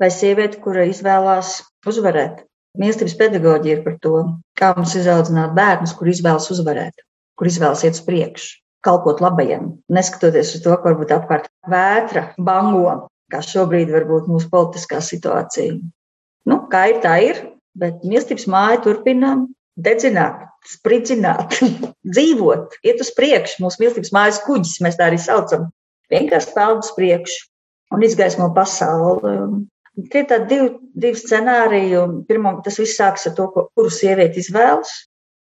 vai 0.00 0.10
sieviete, 0.12 0.60
kura 0.62 0.86
izvēlās 0.90 1.60
uzvarēt. 1.86 2.44
Mīlestības 2.76 3.16
pedagoģija 3.16 3.78
ir 3.78 3.82
par 3.86 3.96
to, 4.04 4.14
kā 4.58 4.74
mums 4.76 4.94
izaudzināt 4.98 5.54
bērnus, 5.56 5.94
kur 5.96 6.10
izvēlas 6.12 6.50
uzvarēt, 6.52 7.04
kur 7.38 7.48
izvēlas 7.48 7.86
iet 7.86 7.96
uz 7.96 8.02
priekšu, 8.04 8.50
kalpot 8.84 9.22
labajam, 9.24 9.70
neskatoties 9.88 10.52
uz 10.58 10.64
to, 10.64 10.74
ka 10.76 10.90
varbūt 10.90 11.14
apkārt 11.16 11.48
vētra 11.72 12.28
bango, 12.36 13.06
kā 13.32 13.40
šobrīd 13.42 13.90
varbūt 13.94 14.28
mūsu 14.30 14.50
politiskā 14.52 15.00
situācija. 15.02 15.78
Nu, 16.46 16.60
kā 16.70 16.84
ir, 16.92 17.00
tā 17.02 17.16
ir, 17.24 17.40
bet 17.78 18.04
mīlestības 18.04 18.46
māja 18.52 18.82
turpina 18.84 19.32
dedzināt, 19.80 20.44
spridzināt, 20.70 21.58
dzīvot, 22.16 22.78
iet 22.86 23.02
uz 23.02 23.12
priekšu. 23.16 23.62
Mūsu 23.64 23.82
mīlestības 23.82 24.14
mājas 24.16 24.42
kuģis, 24.46 24.78
mēs 24.84 24.98
tā 24.98 25.10
arī 25.10 25.20
saucam, 25.22 25.70
vienkārši 26.12 26.54
peld 26.54 26.84
uz 26.84 26.92
priekšu 26.98 27.46
un 27.94 28.04
izgaismo 28.06 28.50
pasauli. 28.56 29.66
Tie 30.12 30.22
ir 30.22 30.28
tādi 30.28 30.48
divi, 30.50 30.70
divi 31.06 31.18
scenāriji. 31.18 32.02
Pirmā, 32.28 32.58
tas 32.64 32.76
viss 32.80 32.98
sākas 32.98 33.30
ar 33.30 33.36
to, 33.38 33.48
kuru 33.54 33.92
sievieti 33.92 34.42
izvēlas. 34.42 34.92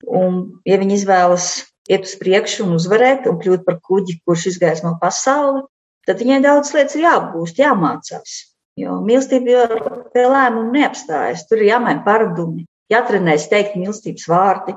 Un, 0.05 0.61
ja 0.69 0.79
viņa 0.79 0.99
izvēlas 0.99 1.49
iet 1.91 2.07
uz 2.07 2.15
priekšu 2.21 2.67
un 2.67 2.77
uzvarēt 2.79 3.29
un 3.29 3.41
kļūt 3.41 3.65
par 3.67 3.81
kuģi, 3.85 4.21
kurš 4.25 4.51
izgaismo 4.53 4.95
pasauli, 5.01 5.65
tad 6.09 6.21
viņai 6.21 6.43
daudz 6.45 6.73
lietas 6.77 6.97
ir 6.99 7.07
jāapgūst, 7.07 7.61
jāmācās. 7.61 8.37
Jo 8.81 8.99
mīlestība 9.07 9.67
pie 10.15 10.25
lēmumu 10.27 10.73
neapstājas. 10.75 11.45
Tur 11.49 11.63
ir 11.63 11.71
jāmaina 11.73 12.03
paradumi, 12.07 12.67
jātrenējas 12.93 13.49
teikt 13.53 13.79
mīlestības 13.79 14.27
vārdi. 14.31 14.75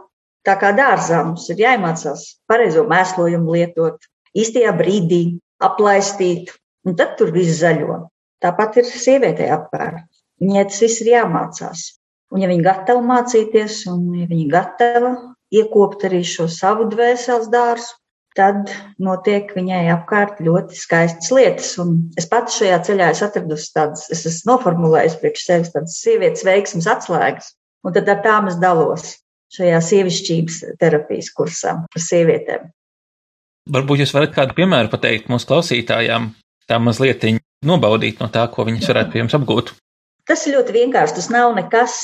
Tā 0.48 0.56
kā 0.56 0.72
dārzā 0.72 1.26
mums 1.28 1.50
ir 1.52 1.60
jāiemācās 1.60 2.22
pareizo 2.48 2.86
mēslojumu 2.88 3.58
lietot, 3.58 4.06
īstajā 4.32 4.72
brīdī 4.80 5.22
aplaistīt, 5.68 6.54
un 6.88 6.96
tad 6.96 7.18
tur 7.20 7.34
viss 7.36 7.60
zaļo. 7.60 8.06
Tāpat 8.44 8.80
ir 8.80 8.88
sievietē 8.88 9.50
apkārt. 9.52 10.06
Viņai 10.40 10.64
tas 10.70 10.80
viss 10.86 11.04
ir 11.04 11.12
jāmācās. 11.18 11.84
Un 12.32 12.44
ja 12.44 12.48
viņa 12.52 12.64
gatava 12.64 13.04
mācīties, 13.04 13.82
un 13.92 14.08
ja 14.22 14.30
viņa 14.30 14.48
gatava 14.54 15.12
iekopt 15.52 16.08
arī 16.08 16.24
šo 16.28 16.48
savu 16.52 16.88
dvēseles 16.94 17.52
dārzu, 17.52 17.98
tad 18.38 18.72
notiek 19.04 19.52
viņai 19.58 19.84
apkārt 19.98 20.40
ļoti 20.46 20.80
skaistas 20.80 21.34
lietas. 21.34 21.76
Un 21.82 21.96
es 22.20 22.28
pats 22.30 22.60
šajā 22.62 22.80
ceļā 22.88 23.12
esmu 23.12 23.28
atradusi 23.28 23.72
tādas, 23.76 24.08
es 24.14 24.24
esmu 24.30 24.54
noformulējusi 24.54 25.24
priekš 25.24 25.48
sevis 25.50 25.76
tādas 25.76 26.00
sievietes 26.04 26.48
veiksmes 26.48 26.88
atslēgas. 26.88 27.56
Un 27.84 27.96
tad 27.98 28.08
ar 28.12 28.22
tām 28.24 28.52
es 28.52 28.60
dalos 28.62 29.16
šajā 29.54 29.80
sievišķības 29.90 30.60
terapijas 30.82 31.32
kursā 31.36 31.78
par 31.94 32.04
sievietēm. 32.04 32.70
Varbūt 33.74 34.04
jūs 34.04 34.14
varat 34.16 34.36
kādu 34.36 34.56
piemēru 34.58 34.92
pateikt 34.92 35.28
mūsu 35.32 35.50
klausītājām, 35.50 36.32
tā 36.68 36.80
mazliet 36.80 37.26
nobaudīt 37.68 38.22
no 38.24 38.30
tā, 38.32 38.46
ko 38.52 38.68
viņas 38.68 38.88
varētu 38.92 39.14
pie 39.14 39.22
jums 39.24 39.36
apgūt. 39.38 39.74
Tas 40.28 40.44
ir 40.48 40.58
ļoti 40.58 40.76
vienkārši. 40.76 41.16
Tas 41.20 41.30
nav 41.32 41.56
nekas. 41.56 42.00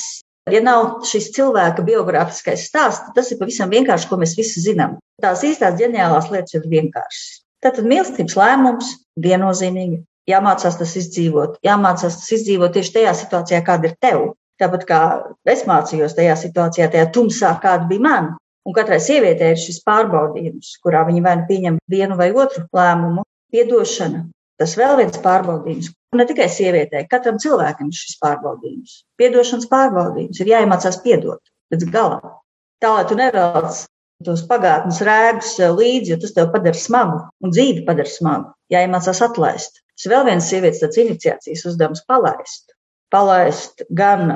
Ja 0.51 0.59
nav 0.59 1.05
šis 1.07 1.29
cilvēka 1.35 1.85
biogrāfiskais 1.87 2.65
stāsts, 2.67 3.05
tad 3.05 3.15
tas 3.15 3.29
ir 3.31 3.37
pavisam 3.39 3.69
vienkārši, 3.71 4.09
ko 4.09 4.17
mēs 4.19 4.33
visi 4.35 4.59
zinām. 4.63 4.97
Tās 5.23 5.43
īstās 5.47 5.77
ģeniālās 5.79 6.27
lietas 6.33 6.57
ir 6.57 6.65
vienkāršas. 6.67 7.29
Tātad 7.63 7.87
mīlestības 7.87 8.35
lēmums 8.35 8.89
viennozīmīgi 9.23 10.01
jāmācās 10.27 10.75
tas 10.79 10.95
izdzīvot. 10.99 11.61
Jāmācās 11.63 12.17
tas 12.19 12.31
izdzīvot 12.35 12.75
tieši 12.75 12.95
tajā 12.97 13.13
situācijā, 13.21 13.61
kāda 13.63 13.87
ir 13.87 13.95
tev. 14.03 14.25
Tāpat 14.61 14.85
kā 14.89 15.01
es 15.49 15.63
mācījos 15.69 16.15
tajā 16.17 16.35
situācijā, 16.39 16.89
tajā 16.93 17.09
tumsā, 17.15 17.55
kāda 17.63 17.89
bija 17.89 18.05
man. 18.05 18.31
Un 18.63 18.75
katrai 18.75 18.99
sievietei 19.03 19.51
ir 19.53 19.59
šis 19.59 19.81
pārbaudījums, 19.83 20.77
kurā 20.83 21.01
viņa 21.07 21.23
vai 21.25 21.33
nu 21.39 21.47
pieņem 21.49 21.79
vienu 21.91 22.15
vai 22.19 22.29
otru 22.31 22.63
lēmumu. 22.77 23.25
Piedošana, 23.53 24.21
tas 24.61 24.75
vēl 24.79 24.95
viens 25.01 25.19
pārbaudījums. 25.25 25.89
Ne 26.15 26.25
tikai 26.29 26.47
sievietei, 26.49 27.03
katram 27.09 27.41
cilvēkam 27.41 27.89
ir 27.89 27.97
šis 27.97 28.15
pārbaudījums. 28.21 29.01
Piedošanas 29.19 29.67
pārbaudījums 29.71 30.39
ir 30.39 30.53
jāiemācās 30.53 31.01
piedot 31.03 31.41
līdz 31.73 31.89
galam. 31.93 32.37
Tā, 32.81 32.93
lai 32.93 33.03
tu 33.09 33.17
nevelc 33.19 33.83
tos 34.23 34.45
pagātnes 34.47 35.01
rēgus 35.03 35.57
līdzi, 35.59 36.13
jo 36.13 36.19
tas 36.21 36.35
tev 36.35 36.53
padara 36.53 36.79
smagu 36.79 37.19
un 37.43 37.51
dzīvi 37.51 37.83
padara 37.87 38.09
smagu. 38.09 38.53
Jāiemācās 38.71 39.21
atlaist. 39.25 39.81
Tas 39.97 40.09
vēl 40.13 40.25
viens 40.29 40.47
sievietes 40.49 41.01
iniciācijas 41.03 41.65
uzdevums 41.69 42.05
palaist. 42.07 42.71
Palaist 43.13 43.83
gan 43.93 44.31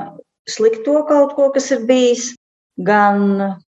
slikto 0.48 1.02
kaut 1.08 1.34
ko, 1.36 1.48
kas 1.54 1.70
ir 1.74 1.82
bijis, 1.88 2.30
gan 2.78 3.24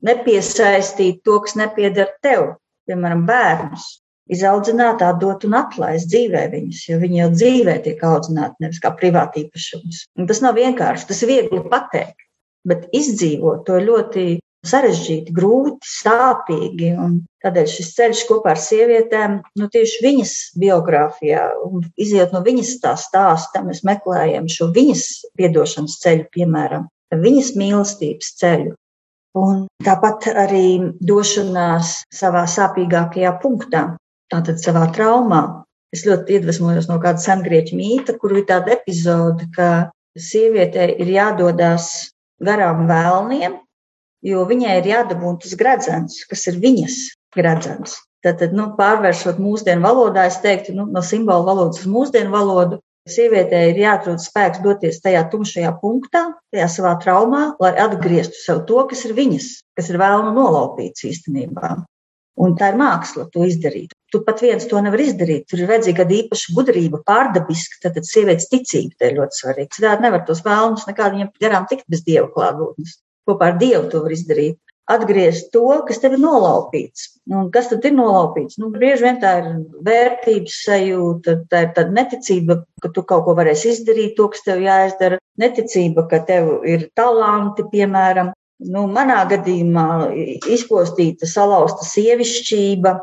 nepiesaistīt 0.06 1.24
to, 1.26 1.40
kas 1.46 1.58
nepieder 1.58 2.14
tev, 2.24 2.54
piemēram, 2.90 3.26
bērnus 3.30 3.90
izaudzināt, 4.30 5.02
atdot 5.02 5.46
un 5.48 5.58
atlaist 5.58 6.10
dzīvē 6.12 6.44
viņus, 6.54 6.84
jo 6.92 7.00
viņi 7.02 7.22
jau 7.24 7.30
dzīvē 7.34 7.76
tiek 7.86 8.04
audzināti 8.06 8.66
nevis 8.66 8.82
kā 8.84 8.92
privāti 8.98 9.46
īpašums. 9.46 10.04
Un 10.20 10.30
tas 10.30 10.44
nav 10.46 10.60
vienkārši, 10.60 11.08
tas 11.10 11.24
ir 11.26 11.32
viegli 11.34 11.64
pateikt, 11.72 12.28
bet 12.70 12.86
izdzīvot 12.96 13.66
to 13.66 13.80
ļoti 13.88 14.28
sarežģīti, 14.68 15.34
grūti, 15.36 15.88
sāpīgi. 15.88 16.92
Un 17.00 17.20
tādēļ 17.44 17.70
šis 17.72 17.94
ceļš 17.96 18.24
kopā 18.30 18.54
ar 18.56 18.62
sievietēm, 18.62 19.40
nu 19.60 19.70
tieši 19.72 20.04
viņas 20.06 20.34
biogrāfijā, 20.60 21.46
iziet 22.00 22.36
no 22.36 22.44
viņas 22.46 22.76
tā 22.84 22.96
stāsta, 23.00 23.64
mēs 23.66 23.86
meklējam 23.88 24.50
šo 24.52 24.70
viņas 24.76 25.06
piedošanas 25.40 26.00
ceļu, 26.04 26.28
piemēram, 26.36 26.90
viņas 27.16 27.56
mīlestības 27.60 28.36
ceļu. 28.42 28.76
Un 29.40 29.68
tāpat 29.86 30.26
arī 30.34 30.96
došanās 31.06 32.00
savā 32.14 32.44
sāpīgākajā 32.50 33.36
punktā, 33.44 33.84
tātad 34.34 34.62
savā 34.62 34.88
traumā. 34.96 35.44
Es 35.94 36.04
ļoti 36.06 36.38
iedvesmojos 36.38 36.90
no 36.90 37.00
kāda 37.02 37.22
sengrieķa 37.22 37.78
mīta, 37.78 38.14
kur 38.22 38.36
ir 38.38 38.46
tāda 38.50 38.76
epizode, 38.76 39.48
ka 39.56 39.90
sievietei 40.18 40.92
ir 41.02 41.10
jādodas 41.16 42.12
garām 42.44 42.86
vēlniem, 42.90 43.58
jo 44.26 44.44
viņai 44.50 44.78
ir 44.82 44.92
jādabūna 44.92 45.42
tas 45.44 45.56
gredzens, 45.60 46.22
kas 46.30 46.46
ir 46.52 46.60
viņas 46.64 47.00
gredzens. 47.36 47.98
Tātad, 48.26 48.52
nu, 48.52 48.66
pārvēršot 48.76 49.38
mūsdienu 49.40 49.86
valodā, 49.86 50.26
es 50.28 50.42
teiktu, 50.44 50.74
nu, 50.76 50.86
no 50.92 51.04
simbolu 51.06 51.46
valodas 51.48 51.86
uz 51.86 51.92
mūsdienu 51.92 52.34
valodu, 52.34 52.82
sievietei 53.10 53.70
ir 53.72 53.80
jāatrod 53.80 54.20
spēks 54.22 54.60
doties 54.64 55.00
tajā 55.04 55.24
tumšajā 55.32 55.72
punktā, 55.80 56.26
tajā 56.54 56.68
savā 56.74 56.98
traumā, 57.04 57.46
lai 57.64 57.72
atgrieztu 57.80 58.42
sev 58.42 58.66
to, 58.68 58.84
kas 58.92 59.06
ir 59.08 59.16
viņas, 59.18 59.48
kas 59.80 59.90
ir 59.94 60.02
vēlnu 60.02 60.36
nolaupīts 60.36 61.08
īstenībā. 61.08 61.78
Un 62.40 62.54
tā 62.60 62.70
ir 62.72 62.78
māksla 62.80 63.26
to 63.34 63.44
izdarīt. 63.48 63.96
Tu 64.12 64.22
pat 64.26 64.40
viens 64.44 64.64
to 64.70 64.80
nevar 64.84 65.02
izdarīt. 65.04 65.44
Tur 65.52 65.60
ir 65.60 65.68
vajadzīga 65.70 66.06
īpaša 66.20 66.54
gudrība, 66.56 67.02
pārdabiska, 67.08 67.82
tad, 67.84 67.98
tad 67.98 68.08
sievietes 68.08 68.48
ticība 68.52 68.96
te 68.96 69.10
ir 69.10 69.18
ļoti 69.20 69.42
svarīga. 69.42 69.76
Citādi 69.76 70.08
nevar 70.08 70.24
tos 70.28 70.40
vēlmus 70.46 70.88
nekādi 70.88 71.20
viņam 71.20 71.34
garām 71.44 71.68
tikt 71.72 71.88
bez 71.92 72.06
dieva 72.08 72.30
klātbūtnes. 72.32 72.96
Kopā 73.30 73.54
ar 73.54 73.62
dievu 73.62 73.86
to 73.92 74.02
var 74.06 74.16
izdarīt. 74.16 74.58
Atgriezt 74.90 75.52
to, 75.54 75.68
kas 75.86 76.02
tev 76.02 76.16
ir 76.16 76.22
nolaupīts. 76.24 77.04
Un 77.30 77.52
kas 77.54 77.68
tad 77.70 77.84
ir 77.86 77.94
nolaupīts? 77.94 78.58
Nu, 78.58 78.72
bieži 78.74 79.06
vien 79.06 79.20
tā 79.22 79.36
ir 79.44 79.50
vērtības 79.86 80.56
sajūta, 80.66 81.36
tā 81.52 81.62
ir 81.68 81.70
tāda 81.76 81.94
neticība, 81.94 82.58
ka 82.82 82.90
tu 82.96 83.04
kaut 83.06 83.28
ko 83.28 83.36
varēsi 83.38 83.76
izdarīt, 83.76 84.16
to, 84.18 84.32
kas 84.34 84.42
tev 84.48 84.64
jāizdara. 84.66 85.22
Neticība, 85.40 86.08
ka 86.10 86.24
tev 86.26 86.50
ir 86.66 86.88
talanti, 86.98 87.68
piemēram, 87.70 88.34
nu, 88.74 88.88
manā 88.90 89.22
gadījumā 89.30 89.86
izpostīta, 90.58 91.30
salauzta 91.30 91.86
sievišķība, 91.86 92.96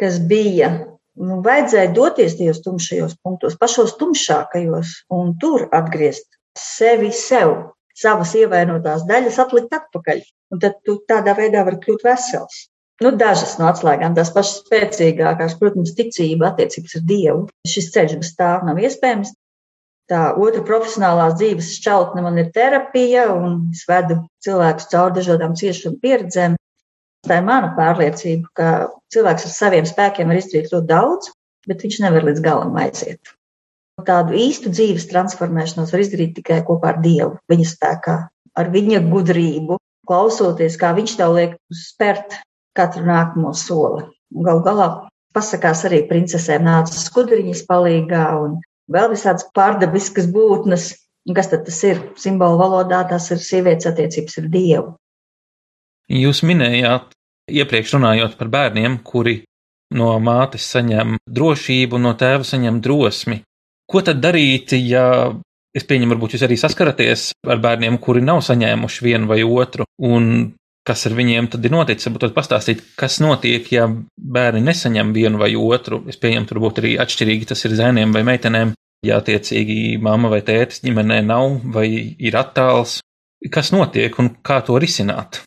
kas 0.00 0.18
bija. 0.30 0.72
Nu, 1.14 1.42
vajadzēja 1.44 1.92
doties 1.94 2.38
tajos 2.40 2.64
tumšajos 2.64 3.18
punktos, 3.22 3.60
pašos 3.60 3.94
tumšākajos, 4.00 4.96
un 5.14 5.36
tur 5.38 5.68
atgriezt 5.76 6.26
sevi 6.58 7.12
sev, 7.14 7.52
savas 7.98 8.34
ievainotās 8.38 9.06
daļas 9.08 9.40
atlikt 9.44 9.74
atpakaļ. 9.76 10.22
Un 10.54 10.62
tad 10.62 10.80
tu 10.86 10.98
tādā 11.10 11.34
veidā 11.38 11.64
vari 11.66 11.80
kļūt 11.82 12.06
vesels. 12.06 12.64
Nu, 13.02 13.10
dažas 13.18 13.56
no 13.58 13.66
atslēgām, 13.66 14.14
tās 14.14 14.30
pašas 14.34 14.60
spēcīgākās, 14.62 15.56
protams, 15.58 15.96
ticība, 15.98 16.52
attiecības 16.52 16.94
ar 17.00 17.06
Dievu. 17.08 17.40
Šis 17.66 17.90
ceļš 17.94 18.18
bez 18.20 18.30
tā 18.38 18.50
nav 18.66 18.78
iespējams. 18.78 19.32
Tā 20.10 20.20
otra 20.36 20.60
profesionālās 20.68 21.34
dzīves 21.40 21.72
šķautne 21.78 22.22
man 22.22 22.38
ir 22.38 22.50
terapija, 22.54 23.24
un 23.32 23.56
es 23.74 23.82
vedu 23.88 24.20
cilvēkus 24.44 24.90
cauri 24.92 25.18
dažādām 25.18 25.56
ciešanu 25.58 25.98
pieredzēm. 26.02 26.58
Tā 27.24 27.40
ir 27.40 27.46
mana 27.46 27.72
pārliecība, 27.74 28.50
ka 28.54 28.72
cilvēks 29.14 29.48
ar 29.48 29.54
saviem 29.54 29.88
spēkiem 29.88 30.30
var 30.30 30.38
izdarīt 30.38 30.70
ļoti 30.74 30.90
daudz, 30.90 31.32
bet 31.66 31.82
viņš 31.86 32.02
nevar 32.04 32.28
līdz 32.28 32.44
galam 32.44 32.76
aiziet. 32.78 33.33
Tādu 34.02 34.34
īstu 34.34 34.72
dzīves 34.74 35.06
transformēšanos 35.12 35.92
var 35.94 36.02
izdarīt 36.02 36.34
tikai 36.40 36.64
kopā 36.66 36.94
ar 36.94 37.00
Dievu, 37.04 37.36
viņa 37.50 37.66
spēkā, 37.70 38.16
ar 38.58 38.70
viņa 38.74 39.04
gudrību, 39.06 39.78
klausoties, 40.08 40.76
kā 40.80 40.90
viņš 40.96 41.14
tev 41.20 41.36
liek 41.38 41.54
spērt 41.70 42.40
katru 42.74 43.06
nākamo 43.06 43.54
soli. 43.54 44.02
Galu 44.34 44.64
galā 44.66 44.88
pasakās 45.34 45.84
arī 45.88 46.02
princesēm 46.10 46.66
nāca 46.66 46.94
skudriņas 46.98 47.62
palīgā 47.70 48.26
un 48.42 48.58
vēl 48.90 49.12
visādas 49.14 49.46
pārdabiskas 49.54 50.28
būtnes. 50.34 50.92
Un 51.24 51.38
kas 51.38 51.48
tad 51.48 51.62
tas 51.64 51.78
ir? 51.88 52.02
Simbolu 52.20 52.58
valodā 52.60 53.00
tas 53.08 53.30
ir 53.32 53.40
sievietes 53.40 53.88
attiecības 53.88 54.42
ar 54.42 54.48
Dievu. 54.52 54.90
Jūs 56.12 56.42
minējāt, 56.44 57.14
iepriekš 57.48 57.94
runājot 57.96 58.34
par 58.36 58.50
bērniem, 58.52 58.98
kuri 59.06 59.38
no 59.96 60.10
mātes 60.20 60.66
saņem 60.74 61.16
drošību, 61.24 62.00
no 62.02 62.12
tēva 62.20 62.44
saņem 62.44 62.82
drosmi. 62.84 63.40
Ko 63.90 64.00
tad 64.04 64.20
darīt, 64.24 64.72
ja 64.80 65.06
es 65.76 65.86
pieņemu, 65.88 66.14
varbūt 66.14 66.36
jūs 66.36 66.44
arī 66.46 66.56
saskaraties 66.60 67.30
ar 67.46 67.60
bērniem, 67.62 67.98
kuri 68.02 68.22
nav 68.24 68.40
saņēmuši 68.46 69.04
vienu 69.04 69.28
vai 69.30 69.42
otru, 69.44 69.86
un 70.06 70.54
kas 70.84 71.06
ar 71.08 71.16
viņiem 71.16 71.48
tad 71.52 71.64
ir 71.64 71.72
noticis? 71.74 72.08
Varbūt 72.08 72.36
pastāstīt, 72.36 72.82
kas 73.00 73.18
notiek, 73.24 73.66
ja 73.72 73.88
bērni 74.16 74.64
nesaņem 74.64 75.12
vienu 75.16 75.40
vai 75.40 75.52
otru. 75.58 76.02
Es 76.08 76.20
pieņemu, 76.20 76.48
tur 76.48 76.60
būtu 76.64 76.84
arī 76.84 76.94
atšķirīgi 77.04 77.50
tas 77.52 77.64
ir 77.64 77.76
zēniem 77.80 78.14
vai 78.16 78.24
meitenēm. 78.28 78.74
Ja 79.04 79.18
attiecīgi 79.20 79.98
mamma 80.00 80.30
vai 80.32 80.40
tētis 80.44 80.80
ģimenē 80.84 81.18
nav 81.26 81.58
vai 81.74 81.88
ir 82.16 82.38
attāls, 82.40 83.02
kas 83.52 83.68
notiek 83.74 84.16
un 84.20 84.30
kā 84.40 84.62
to 84.64 84.78
risināt? 84.80 85.42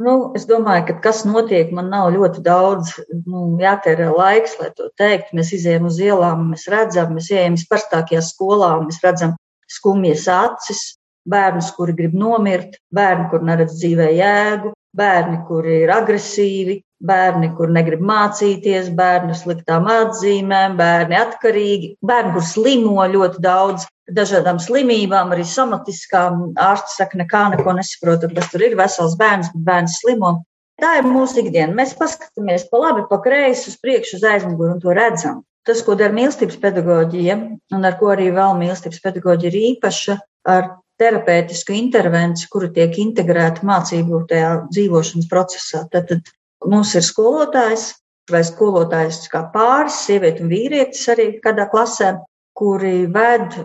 Nu, 0.00 0.12
es 0.38 0.46
domāju, 0.48 0.86
ka 0.88 0.94
kas 1.04 1.26
notiek, 1.28 1.72
man 1.76 1.90
nav 1.92 2.06
ļoti 2.14 2.40
daudz 2.44 2.94
nu, 3.28 3.42
jātērē 3.60 4.06
laiks, 4.14 4.54
lai 4.56 4.70
to 4.76 4.88
teikt. 4.96 5.34
Mēs 5.36 5.52
izējām 5.58 5.90
uz 5.90 5.98
ielām, 6.00 6.46
mēs 6.54 6.64
redzam, 6.72 7.12
mēs 7.18 7.28
ejam 7.34 7.58
vispārstākajā 7.58 8.22
skolā, 8.24 8.70
mēs 8.86 9.02
redzam 9.04 9.34
skumjas 9.68 10.24
acis, 10.32 10.80
bērnus, 11.28 11.68
kuri 11.76 11.92
grib 11.98 12.16
nomirt, 12.16 12.78
bērni, 12.96 13.28
kur 13.28 13.44
neredz 13.44 13.76
dzīvē 13.76 14.08
jēgu, 14.16 14.72
bērni, 14.96 15.40
kuri 15.48 15.82
ir 15.84 15.92
agresīvi, 15.94 16.80
bērni, 17.00 17.52
kur 17.56 17.70
negrib 17.72 18.02
mācīties, 18.04 18.90
bērni 18.96 19.36
sliktām 19.38 19.88
atzīmēm, 19.90 20.76
bērni 20.80 21.16
atkarīgi, 21.16 21.94
bērni, 22.06 22.34
kur 22.36 22.44
slimo 22.44 23.06
ļoti 23.14 23.42
daudz 23.44 23.86
dažādām 24.10 24.58
slimībām, 24.60 25.32
arī 25.32 25.46
somatiskām. 25.46 26.50
Ārsts 26.60 26.98
saka, 27.00 27.20
nekā 27.22 27.46
neko 27.54 27.76
nesaprotat, 27.78 28.34
kas 28.36 28.50
tur 28.52 28.66
ir 28.66 28.76
vesels 28.78 29.16
bērns, 29.20 29.52
bet 29.54 29.66
bērns 29.68 30.00
slimo. 30.02 30.40
Tā 30.80 30.96
ir 30.98 31.08
mūsu 31.08 31.42
ikdiena. 31.42 31.74
Mēs 31.76 31.92
paskatāmies 31.98 32.66
pa 32.70 32.80
labi, 32.80 33.04
pa 33.08 33.20
kreisi, 33.22 33.68
uz 33.70 33.80
priekšu, 33.82 34.16
uz 34.18 34.26
aizmuguri 34.26 34.74
un 34.74 34.82
to 34.82 34.94
redzam. 34.96 35.42
Tas, 35.68 35.82
ko 35.84 35.94
dara 35.94 36.14
mīlestības 36.16 36.56
pedagoģija, 36.62 37.36
un 37.76 37.84
ar 37.84 37.98
ko 38.00 38.14
arī 38.14 38.30
vēl 38.32 38.56
mīlestības 38.62 39.02
pedagoģija 39.04 39.52
ir 39.52 39.58
īpaša, 39.74 40.16
ar 40.48 40.70
terapeitisku 41.00 41.74
intervenciju, 41.76 42.50
kura 42.52 42.68
tiek 42.74 42.98
integrēta 43.00 43.64
mācību 43.66 44.24
tajā 44.30 44.52
dzīvošanas 44.68 45.28
procesā. 45.30 45.84
Tad, 45.92 46.10
tad 46.12 46.30
mums 46.68 46.94
ir 46.98 47.06
skolotājs 47.06 47.90
vai 48.30 48.42
skolotājs 48.46 49.24
kā 49.32 49.44
pāris, 49.54 50.04
sieviete 50.06 50.44
un 50.44 50.52
vīrietis 50.52 51.08
arī 51.10 51.32
kādā 51.42 51.66
klasē, 51.72 52.14
kuri 52.56 53.08
ved 53.10 53.56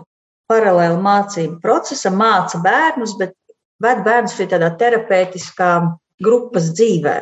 paralēli 0.50 0.98
mācību 1.02 1.60
procesam, 1.62 2.18
māca 2.20 2.58
bērnus, 2.64 3.16
bet 3.20 3.34
ved 3.82 4.02
bērnus 4.06 4.36
arī 4.38 4.48
tādā 4.52 4.72
terapeitiskā 4.80 5.70
grupas 6.22 6.70
dzīvē. 6.74 7.16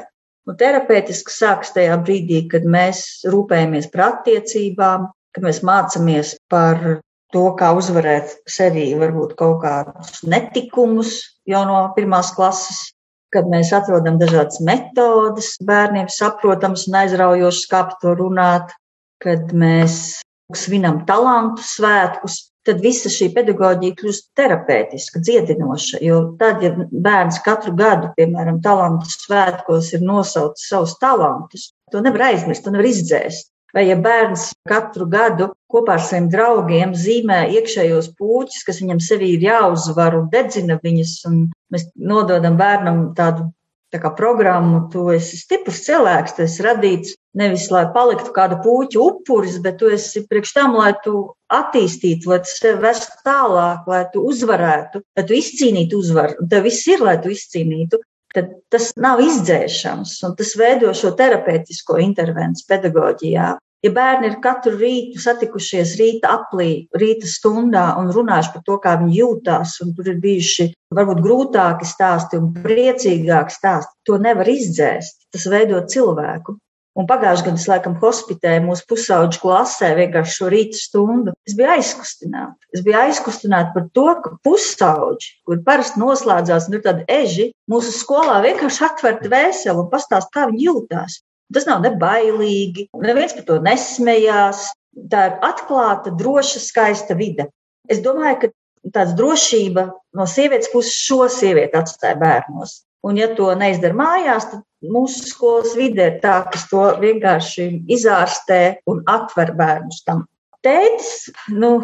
Nu, 0.45 0.55
terapeitiski 0.61 1.33
sākas 1.33 1.73
tajā 1.75 1.97
brīdī, 2.05 2.43
kad 2.53 2.67
mēs 2.69 3.25
rūpējamies 3.33 3.89
par 3.93 4.07
attiecībām, 4.11 5.09
kad 5.35 5.47
mēs 5.47 5.63
mācāmies 5.65 6.35
par 6.53 7.01
to, 7.35 7.45
kā 7.59 7.73
uzvarēt 7.77 8.37
sevī 8.51 8.93
varbūt 8.99 9.35
kaut 9.39 9.61
kādus 9.65 10.23
netikumus 10.23 11.17
jau 11.51 11.65
no 11.69 11.81
pirmās 11.97 12.33
klases, 12.37 12.95
kad 13.35 13.49
mēs 13.51 13.73
atrodam 13.75 14.21
dažādas 14.21 14.61
metodas 14.63 15.55
bērniem 15.67 16.07
saprotams 16.13 16.87
un 16.89 17.01
aizraujošas, 17.03 17.69
kā 17.71 17.85
par 17.91 17.99
to 18.03 18.15
runāt, 18.21 18.75
kad 19.23 19.51
mēs 19.57 20.21
svinam 20.55 21.03
talantu 21.09 21.65
svētkus, 21.67 22.39
tad 22.65 22.81
visa 22.85 23.11
šī 23.13 23.31
pedagoģija 23.35 23.97
kļūst 23.99 24.29
terapeitiska, 24.39 25.21
dziedinoša. 25.25 26.01
Jo 26.05 26.21
tad, 26.41 26.63
ja 26.65 26.73
bērns 26.77 27.41
katru 27.45 27.75
gadu, 27.77 28.13
piemēram, 28.17 28.61
talantu 28.65 29.11
svētkos 29.11 29.91
ir 29.97 30.05
nosaucis 30.07 30.71
savus 30.71 30.95
talantus, 31.03 31.73
to 31.93 32.05
nevar 32.05 32.31
aizmirst, 32.31 32.65
to 32.65 32.73
nevar 32.73 32.89
izdzēst. 32.89 33.51
Vai 33.75 33.89
ja 33.89 33.97
bērns 33.99 34.53
katru 34.71 35.09
gadu 35.11 35.51
kopā 35.73 35.97
ar 35.97 36.05
saviem 36.07 36.29
draugiem 36.31 36.93
zīmē 36.95 37.41
iekšējos 37.57 38.13
puķus, 38.19 38.63
kas 38.69 38.79
viņam 38.83 39.03
sevī 39.03 39.33
ir 39.35 39.49
jāuzvar 39.49 40.15
un 40.21 40.31
dedzina 40.31 40.79
viņus, 40.83 41.15
un 41.31 41.41
mēs 41.75 41.89
nododam 41.99 42.55
bērnam 42.61 43.09
tādu 43.19 43.49
tā 43.95 44.01
kā 44.03 44.11
programmu, 44.15 44.85
tu 44.91 45.09
esi 45.15 45.39
stiprs 45.39 45.85
cilvēks, 45.87 46.35
tu 46.35 46.43
esi 46.47 46.65
radīts 46.67 47.15
nevis, 47.39 47.69
lai 47.71 47.85
paliktu 47.95 48.33
kāda 48.35 48.59
puķa 48.63 48.99
upuris, 49.03 49.61
bet 49.63 49.79
tu 49.83 49.91
esi 49.95 50.25
priekš 50.31 50.55
tam, 50.57 50.75
lai 50.79 50.93
tu 51.05 51.29
attīstītu, 51.55 52.31
lai 52.31 52.41
tu 52.43 52.51
sevi 52.51 52.83
vestu 52.83 53.21
tālāk, 53.27 53.87
lai 53.91 54.03
tu 54.15 54.25
uzvarētu, 54.31 55.03
lai 55.19 55.27
tu 55.29 55.39
izcīnītu 55.39 56.01
uzvaru. 56.03 56.39
Un 56.43 56.51
tev 56.51 56.67
viss 56.67 56.87
ir, 56.91 57.03
lai 57.07 57.17
tu 57.23 57.31
izcīnītu 57.35 58.03
tad 58.35 58.51
tas 58.73 58.91
nav 59.01 59.23
izdzēšams, 59.25 60.17
un 60.27 60.35
tas 60.39 60.55
veido 60.59 60.91
šo 60.97 61.15
terapeitisko 61.19 62.01
intervenciju 62.03 62.71
pedagoģijā. 62.73 63.53
Ja 63.85 63.91
bērni 63.93 64.31
ir 64.31 64.39
katru 64.41 64.79
rītu 64.81 65.21
satikušies 65.21 65.91
rīta 66.01 66.31
aplī, 66.39 66.87
rīta 66.97 67.29
stundā 67.29 67.83
un 68.01 68.09
runājuši 68.17 68.53
par 68.55 68.63
to, 68.65 68.79
kā 68.81 68.95
viņi 69.03 69.19
jūtās, 69.19 69.75
un 69.85 69.93
tur 69.97 70.09
ir 70.09 70.23
bijuši 70.23 70.71
varbūt 70.97 71.21
grūtāki 71.27 71.89
stāsti 71.91 72.41
un 72.41 72.55
priecīgāki 72.65 73.53
stāsti, 73.53 73.93
to 74.09 74.17
nevar 74.25 74.49
izdzēst. 74.49 75.27
Tas 75.37 75.45
veido 75.53 75.83
cilvēku. 75.85 76.57
Un 76.95 77.09
pagājušajā 77.11 77.49
gadā 77.49 77.59
es 77.59 77.67
laikam 77.67 77.95
hospitēju 77.99 78.63
mūsu 78.69 78.85
pusauģu 78.91 79.41
klasē 79.43 79.89
vienkārši 79.99 80.37
šo 80.37 80.51
rītu 80.53 80.79
stundu. 80.79 81.33
Es 81.49 81.57
biju 81.59 81.73
aizkustināta. 81.75 82.55
Es 82.71 82.85
biju 82.87 83.01
aizkustināta 83.01 83.75
par 83.75 83.89
to, 83.99 84.05
ka 84.23 84.33
pusauģi, 84.47 85.33
kur 85.49 85.63
parasti 85.67 85.99
noslēdzās, 86.03 86.69
ir 86.71 86.85
tādi 86.87 87.07
eži, 87.11 87.49
mūsu 87.71 87.91
skolā 87.97 88.39
vienkārši 88.47 88.87
atver 88.87 89.19
dvēseli 89.25 89.83
un 89.83 89.91
pastāst, 89.91 90.31
kā 90.35 90.47
viņi 90.53 90.69
jūtās. 90.69 91.19
Tas 91.55 91.67
nav 91.67 91.83
nebailīgi, 91.83 92.89
neviens 93.03 93.35
par 93.35 93.49
to 93.51 93.59
nesmējās. 93.67 94.69
Tā 95.11 95.27
ir 95.27 95.37
atklāta, 95.43 96.15
droša, 96.15 96.63
skaista 96.63 97.19
vide. 97.19 97.49
Es 97.91 97.99
domāju, 98.05 98.45
ka 98.45 98.55
tāds 98.95 99.17
drošība 99.19 99.89
no 100.15 100.27
sievietes 100.31 100.71
puses 100.71 100.95
šo 100.95 101.25
sievieti 101.33 101.75
atstāja 101.81 102.15
bērnos. 102.21 102.85
Un, 103.05 103.19
ja 103.21 103.29
to 103.37 103.51
neizdara 103.61 103.97
mājās, 103.99 104.47
tad 104.49 104.63
mūsu 104.95 105.27
skolas 105.29 105.75
vide 105.77 106.07
ir 106.09 106.17
tā, 106.23 106.39
kas 106.53 106.65
to 106.71 106.87
vienkārši 107.03 107.67
izārstē 107.93 108.61
un 108.89 109.03
atver 109.11 109.53
bērnus 109.59 110.01
tam. 110.07 110.25
Tētis, 110.65 111.29
nu, 111.53 111.75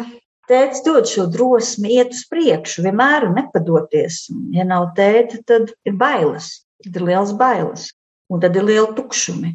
tētis 0.49 0.81
dod 0.85 1.05
šo 1.09 1.27
drosmi 1.29 1.93
iet 1.99 2.15
uz 2.17 2.23
priekšu, 2.31 2.87
vienmēr 2.87 3.27
nepadoties. 3.35 4.23
Ja 4.55 4.65
nav 4.65 4.95
tēta, 4.97 5.43
tad 5.45 5.75
ir 5.85 5.97
bailes, 5.99 6.63
tad 6.81 6.97
ir 6.97 7.05
liels 7.11 7.35
bailes, 7.37 7.91
un 8.33 8.41
tad 8.41 8.57
ir 8.57 8.65
liela 8.71 8.89
tukšumi. 8.97 9.53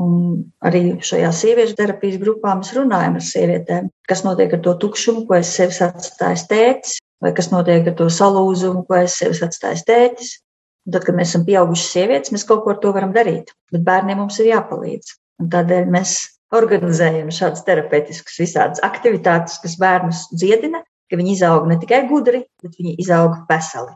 Un 0.00 0.12
arī 0.64 0.82
šajā 1.04 1.32
sieviešu 1.34 1.76
terapijas 1.80 2.20
grupā 2.20 2.52
mēs 2.60 2.74
runājam 2.76 3.16
ar 3.18 3.24
sievietēm, 3.24 3.88
kas 4.08 4.22
notiek 4.24 4.52
ar 4.56 4.62
to 4.64 4.76
tukšumu, 4.84 5.24
ko 5.28 5.40
es 5.40 5.50
sev 5.56 5.72
atstāju 5.88 6.44
tētis, 6.52 7.00
vai 7.24 7.32
kas 7.36 7.50
notiek 7.52 7.88
ar 7.88 7.96
to 7.98 8.12
salūzumu, 8.12 8.84
ko 8.88 9.00
es 9.00 9.16
sev 9.20 9.34
atstāju 9.48 9.84
tētis. 9.88 10.36
Tad, 10.90 11.04
kad 11.06 11.16
mēs 11.16 11.32
esam 11.32 11.46
pieaugušas 11.46 11.94
sievietes, 11.94 12.32
mēs 12.34 12.46
kaut 12.48 12.64
ko 12.64 12.74
ar 12.74 12.78
to 12.82 12.92
varam 12.96 13.14
darīt. 13.14 13.52
Bet 13.70 13.84
bērniem 13.86 14.22
mums 14.22 14.38
ir 14.42 14.50
jāpalīdz. 14.50 15.16
Un 15.40 15.50
tādēļ 15.52 15.88
mēs 15.92 16.14
organizējam 16.56 17.30
šādas 17.34 17.64
terapeitiskas 17.66 18.40
visādas 18.42 18.82
aktivitātes, 18.86 19.60
kas 19.62 19.76
bērnus 19.80 20.26
dziedina, 20.34 20.82
ka 21.10 21.18
viņi 21.18 21.36
izaug 21.36 21.66
ne 21.70 21.78
tikai 21.80 22.04
gudri, 22.10 22.44
bet 22.62 22.78
viņi 22.78 22.96
izaug 23.02 23.42
veseli. 23.50 23.94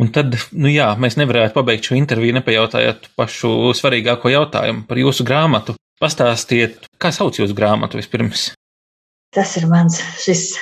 Un 0.00 0.08
tad, 0.14 0.36
nu 0.56 0.70
jā, 0.70 0.86
mēs 1.00 1.18
nevarētu 1.20 1.56
pabeigt 1.56 1.88
šo 1.90 1.96
interviju, 1.98 2.36
nepajautājot 2.38 3.10
pašu 3.18 3.72
svarīgāko 3.76 4.30
jautājumu 4.32 4.86
par 4.88 5.00
jūsu 5.00 5.26
grāmatu. 5.28 5.74
Pastāstiet, 6.00 6.86
kā 6.96 7.10
sauc 7.12 7.36
jūsu 7.36 7.56
grāmatu 7.56 7.98
vispirms? 8.00 8.50
Tas 9.34 9.52
ir 9.60 9.66
mans 9.68 9.98
šis, 10.22 10.54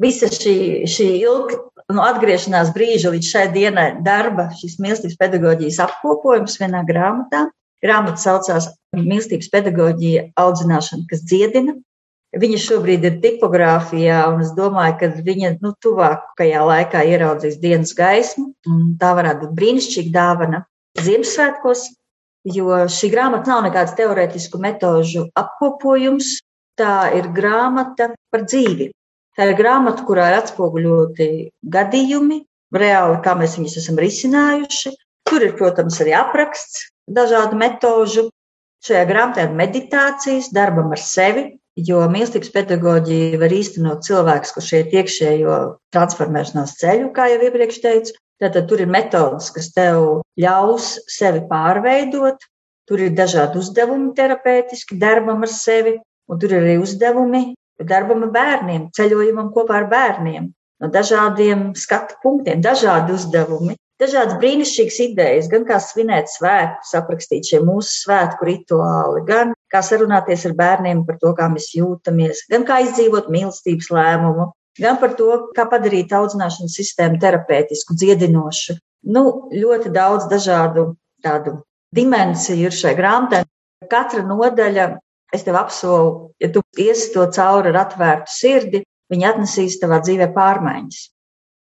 visa 0.00 0.30
šī, 0.32 0.54
šī 0.88 1.08
ilg, 1.18 1.52
no 1.94 2.04
atgriešanās 2.04 2.72
brīža 2.74 3.12
līdz 3.14 3.28
šai 3.32 3.44
dienai 3.54 3.88
darba 4.04 4.48
šis 4.58 4.76
mīlestības 4.82 5.18
pedagoģijas 5.20 5.80
apkopojums 5.86 6.58
vienā 6.60 6.84
grāmatā. 6.88 7.48
Grāmata 7.84 8.18
saucās 8.18 8.72
Mīlestības 8.96 9.50
pedagoģija 9.52 10.22
audzināšana, 10.40 11.04
kas 11.10 11.20
dziedina. 11.22 11.76
Viņa 12.36 12.58
šobrīd 12.60 13.04
ir 13.06 13.18
tipogrāfijā, 13.22 14.18
un 14.32 14.42
es 14.44 14.50
domāju, 14.56 14.96
ka 15.00 15.08
viņa 15.24 15.52
nu, 15.62 15.70
tuvākajā 15.84 16.64
laikā 16.70 17.04
ieraudzīs 17.12 17.60
dienas 17.62 17.94
gaismu. 17.96 18.50
Tā 19.00 19.12
varētu 19.16 19.46
būt 19.46 19.54
brīnišķīga 19.60 20.12
dāvana 20.16 20.62
Ziemassvētkos, 20.98 21.84
jo 22.56 22.82
šī 22.90 23.12
grāmata 23.14 23.52
nav 23.52 23.62
nekāds 23.68 23.94
teorētisku 24.00 24.60
metožu 24.60 25.28
apkopojums. 25.38 26.38
Tā 26.78 27.10
ir 27.16 27.30
grāmata 27.34 28.12
par 28.32 28.44
dzīvi, 28.46 28.90
Tā 29.38 29.46
ir 29.46 29.54
grāmata, 29.54 30.02
kurā 30.02 30.32
ir 30.32 30.40
atspoguļoti 30.40 31.28
gadījumi, 31.70 32.40
reāli, 32.74 33.20
kā 33.22 33.36
mēs 33.38 33.54
viņus 33.54 33.76
esam 33.78 34.00
risinājuši. 34.02 34.90
Tur 35.30 35.44
ir, 35.46 35.52
protams, 35.60 36.00
arī 36.02 36.16
apraksts 36.18 36.88
dažādu 37.06 37.58
metožu. 37.60 38.28
Šajā 38.82 39.04
grāmatā 39.06 39.44
ir 39.46 39.54
meditācijas, 39.58 40.50
darbam 40.54 40.90
ar 40.94 41.02
sevi, 41.02 41.44
jo 41.78 42.00
mīlestības 42.10 42.50
pedagoģija 42.54 43.38
var 43.38 43.54
īstenot 43.54 44.02
cilvēks, 44.06 44.54
kurš 44.56 44.72
iet 44.78 44.96
iekšējo 44.98 45.58
transformēšanās 45.94 46.74
ceļu, 46.80 47.12
kā 47.14 47.28
jau 47.32 47.38
iepriekš 47.46 47.80
teicu. 47.84 48.18
Tātad 48.42 48.68
tur 48.70 48.82
ir 48.82 48.90
metodas, 48.90 49.52
kas 49.54 49.70
tev 49.74 50.24
ļaus 50.38 50.92
sevi 51.10 51.44
pārveidot, 51.50 52.42
tur 52.90 53.06
ir 53.06 53.14
dažādi 53.14 53.58
uzdevumi 53.62 54.12
terapeitiski, 54.18 54.98
darbam 54.98 55.42
ar 55.46 55.54
sevi, 55.54 55.96
un 56.30 56.42
tur 56.42 56.54
ir 56.54 56.62
arī 56.62 56.76
uzdevumi, 56.82 57.42
darbam 57.86 58.24
ar 58.26 58.32
bērniem, 58.34 58.88
ceļojumam 58.96 59.52
kopā 59.54 59.82
ar 59.82 59.90
bērniem, 59.90 60.48
no 60.82 60.90
dažādiem 60.94 61.72
skatu 61.78 62.18
punktiem, 62.22 62.62
dažādi 62.64 63.14
uzdevumi, 63.14 63.76
dažādas 63.98 64.38
brīnišķīgas 64.42 64.98
idejas, 65.06 65.48
gan 65.50 65.64
kā 65.68 65.78
svinēt 65.82 66.30
svētkus, 66.32 66.94
aprakstīt 66.98 67.50
šie 67.50 67.62
mūsu 67.66 68.04
svētku 68.04 68.46
rituāli, 68.48 69.24
gan 69.28 69.54
kā 69.72 69.82
sarunāties 69.84 70.46
ar 70.48 70.54
bērniem 70.58 71.04
par 71.06 71.18
to, 71.22 71.34
kā 71.38 71.48
mēs 71.52 71.72
jūtamies, 71.76 72.46
gan 72.52 72.66
kā 72.68 72.80
izdzīvot 72.86 73.30
mīlestības 73.34 73.90
lēmumu, 73.94 74.50
gan 74.78 75.00
par 75.02 75.16
to, 75.18 75.30
kā 75.56 75.66
padarīt 75.70 76.14
audzināšanas 76.14 76.78
sistēmu 76.78 77.18
terapeitisku, 77.22 77.96
dziedinošu. 77.98 78.78
Nu, 79.08 79.50
ļoti 79.54 79.92
daudz 79.94 80.26
dažādu 80.30 80.92
tādu 81.24 81.60
dimensiju 81.94 82.68
ir 82.68 82.74
šai 82.74 82.94
grāmatai. 82.98 83.44
Katra 83.88 84.24
nodaļa 84.26 84.88
Es 85.34 85.44
tev 85.44 85.58
apsolu, 85.60 86.32
ja 86.40 86.48
tu 86.52 86.62
iesi 86.80 87.10
to 87.12 87.26
cauri 87.36 87.72
ar 87.72 87.82
atvērtu 87.84 88.32
sirdi, 88.32 88.82
viņi 89.12 89.26
atnesīs 89.28 89.78
tavā 89.82 90.00
dzīvē 90.04 90.30
pārmaiņas. 90.36 91.00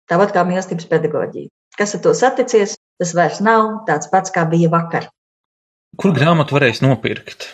Tāpat 0.09 0.35
kā 0.35 0.45
mīlestības 0.47 0.87
pedagoģija. 0.91 1.51
Kas 1.79 1.95
ar 1.95 2.03
to 2.05 2.15
saticies, 2.17 2.77
tas 2.99 3.15
vairs 3.15 3.41
nav 3.45 3.85
tāds 3.89 4.11
pats, 4.11 4.33
kā 4.35 4.45
bija 4.51 4.71
vakar. 4.73 5.09
Kur 5.99 6.15
grāmatu 6.15 6.57
varēs 6.57 6.83
nopirkt? 6.85 7.49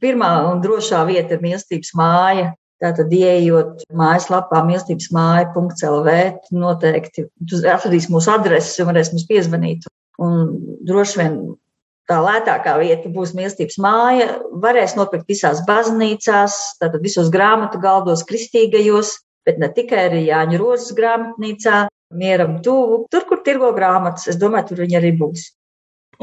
Pirmā 0.00 0.30
un 0.48 0.62
drošā 0.64 1.02
vieta 1.08 1.36
ir 1.36 1.42
mīlestības 1.44 1.92
māja. 1.98 2.52
Tātad, 2.82 3.12
ieejot 3.14 3.84
mājaslapā, 3.96 4.60
mīlestības 4.66 5.06
māja.lv, 5.14 6.14
noteikti 6.52 7.26
atradīs 7.70 8.10
mūsu 8.12 8.32
adresi 8.34 8.82
un 8.82 8.90
varēs 8.90 9.12
mums 9.12 9.26
piezvanīt. 9.28 9.86
Un 10.20 10.50
droši 10.86 11.20
vien 11.20 11.38
tā 12.10 12.20
lētākā 12.24 12.76
vieta 12.80 13.10
būs 13.12 13.34
mīlestības 13.36 13.78
māja. 13.82 14.28
Varēs 14.62 14.96
nopirkt 14.98 15.30
visās 15.30 15.62
baznīcās, 15.68 16.56
tātad 16.80 17.02
visos 17.04 17.30
grāmatu 17.32 17.80
galdos, 17.82 18.24
kristīgajos, 18.28 19.18
bet 19.46 19.60
ne 19.60 19.70
tikai 19.72 20.06
arī 20.08 20.24
Jāņa 20.28 20.60
Rozes 20.60 20.94
grāmatnīcā, 20.96 21.84
mieram 22.14 22.58
tuvu. 22.64 23.04
Tur, 23.12 23.26
kur 23.28 23.42
tirgo 23.46 23.72
grāmatas, 23.76 24.28
es 24.32 24.40
domāju, 24.40 24.72
tur 24.72 24.84
viņi 24.84 24.98
arī 25.00 25.14
būs. 25.20 25.48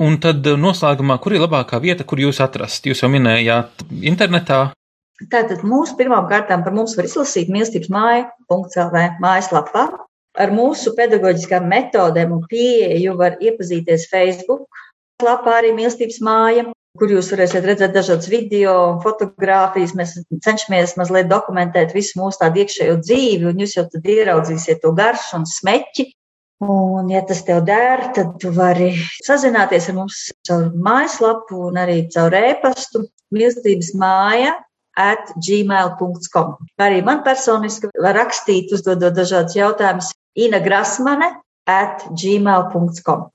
Un 0.02 0.16
tad 0.24 0.46
noslēgumā, 0.58 1.18
kur 1.20 1.36
ir 1.36 1.44
labākā 1.44 1.82
vieta, 1.84 2.06
kur 2.08 2.22
jūs 2.22 2.40
atrast? 2.44 2.86
Jūs 2.88 3.04
jau 3.04 3.10
minējāt 3.12 3.84
internetā. 4.08 4.70
Tātad 5.30 5.66
mūsu 5.68 5.98
pirmām 6.00 6.30
kārtām 6.32 6.64
par 6.66 6.74
mums 6.74 6.96
var 6.98 7.06
izlasīt 7.06 7.52
mīlestības 7.52 7.92
māja.lv 7.94 9.04
mājaslapā. 9.22 9.84
Ar 10.40 10.54
mūsu 10.56 10.94
pedagoģiskām 10.96 11.68
metodēm 11.68 12.32
un 12.38 12.46
pieeju 12.50 13.18
var 13.20 13.36
iepazīties 13.44 14.08
Facebook, 14.10 14.70
lapā 15.26 15.58
arī 15.60 15.74
mīlestības 15.78 16.22
māja, 16.26 16.66
kur 17.00 17.12
jūs 17.14 17.32
varēsiet 17.34 17.66
redzēt 17.68 17.94
dažādas 17.96 18.30
video 18.32 18.74
fotogrāfijas. 19.04 19.94
Mēs 19.98 20.16
cenšamies 20.46 20.98
mazliet 21.00 21.30
dokumentēt 21.32 21.96
visu 21.96 22.20
mūsu 22.22 22.42
tādu 22.42 22.64
iekšējo 22.64 22.98
dzīvi, 23.04 23.48
un 23.52 23.62
jūs 23.64 23.78
jau 23.78 23.86
tad 23.92 24.10
ieraudzīsiet 24.16 24.84
to 24.84 24.92
garšu 24.98 25.40
un 25.40 25.48
smeķi. 25.50 26.10
Un, 26.62 27.08
ja 27.10 27.24
tas 27.26 27.40
tev 27.42 27.64
der, 27.66 28.04
tad 28.14 28.36
tu 28.42 28.52
vari 28.54 28.92
sazināties 29.26 29.88
ar 29.90 29.96
mums 29.98 30.28
caur 30.46 30.68
mājaslapu 30.86 31.64
un 31.72 31.80
arī 31.82 32.04
caur 32.14 32.36
e-pastu 32.38 33.08
mīlestības 33.34 33.96
māja 33.98 34.60
at 35.00 35.32
gmail.com. 35.42 36.54
Arī 36.86 37.02
man 37.08 37.24
personiski 37.26 37.90
var 37.98 38.20
rakstīt, 38.20 38.70
uzdodot 38.76 39.16
dažādus 39.18 39.58
jautājumus 39.58 40.12
Ina 40.38 40.62
Grasmane 40.62 41.32
at 41.66 42.06
gmail.com. 42.14 43.30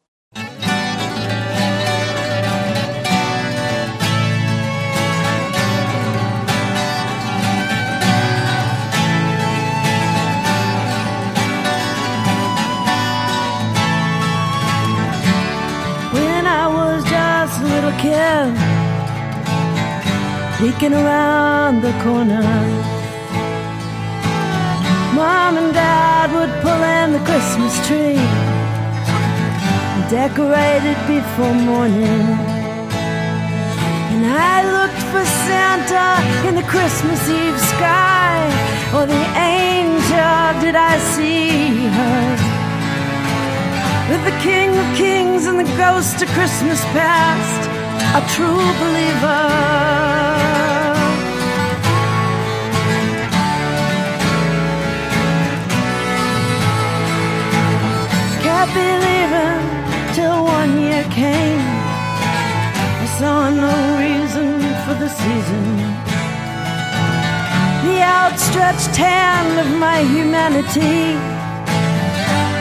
peeking 20.58 20.94
around 20.94 21.82
the 21.82 21.92
corner. 22.04 22.42
Mom 25.14 25.56
and 25.56 25.72
Dad 25.72 26.32
would 26.32 26.52
pull 26.62 26.82
in 26.82 27.12
the 27.12 27.24
Christmas 27.28 27.74
tree 27.86 28.56
decorate 30.10 30.84
it 30.84 31.00
before 31.08 31.54
morning. 31.54 32.26
And 34.12 34.24
I 34.24 34.62
looked 34.76 35.02
for 35.10 35.24
Santa 35.46 36.48
in 36.48 36.54
the 36.54 36.62
Christmas 36.62 37.20
Eve 37.28 37.60
sky, 37.74 38.38
or 38.94 39.04
the 39.06 39.24
angel 39.34 40.60
did 40.62 40.76
I 40.76 40.98
see 41.14 41.88
her? 41.98 42.20
With 44.10 44.22
the 44.24 44.36
King 44.40 44.70
of 44.78 44.96
Kings 44.96 45.46
and 45.46 45.58
the 45.58 45.70
ghost 45.76 46.22
of 46.22 46.28
Christmas 46.30 46.80
past, 46.94 47.62
a 48.14 48.22
true 48.34 48.66
believer. 48.82 50.25
Kept 58.56 58.72
believing 58.72 59.64
till 60.16 60.38
one 60.44 60.80
year 60.80 61.04
came. 61.22 61.66
I 63.04 63.06
saw 63.18 63.50
no 63.50 63.74
reason 64.04 64.52
for 64.84 64.94
the 65.02 65.10
season. 65.20 65.66
The 67.84 67.98
outstretched 68.16 68.96
hand 68.96 69.52
of 69.62 69.68
my 69.78 69.98
humanity 70.14 71.00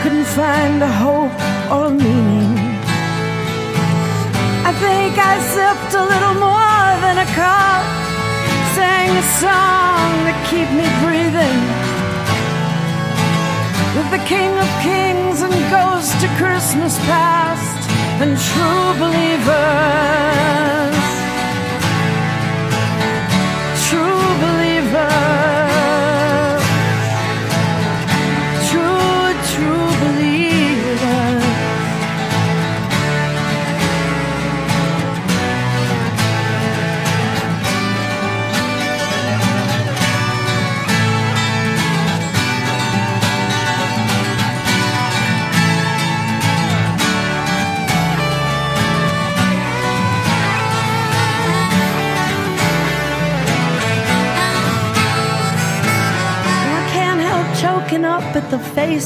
couldn't 0.02 0.28
find 0.40 0.82
a 0.82 0.92
hope 1.04 1.38
or 1.74 1.88
meaning. 1.88 2.52
I 4.68 4.72
think 4.84 5.12
I 5.30 5.34
sipped 5.54 5.92
a 6.02 6.04
little 6.12 6.36
more 6.48 6.84
than 7.04 7.16
a 7.26 7.28
cup, 7.40 7.82
sang 8.76 9.10
a 9.24 9.26
song 9.40 10.08
to 10.28 10.34
keep 10.50 10.68
me 10.78 10.86
breathing. 11.00 11.85
King 14.26 14.58
of 14.58 14.68
Kings 14.82 15.40
and 15.42 15.54
Ghost 15.70 16.20
to 16.20 16.26
Christmas 16.36 16.98
past 17.06 17.88
and 18.20 18.36
true 18.36 18.98
believers. 18.98 20.35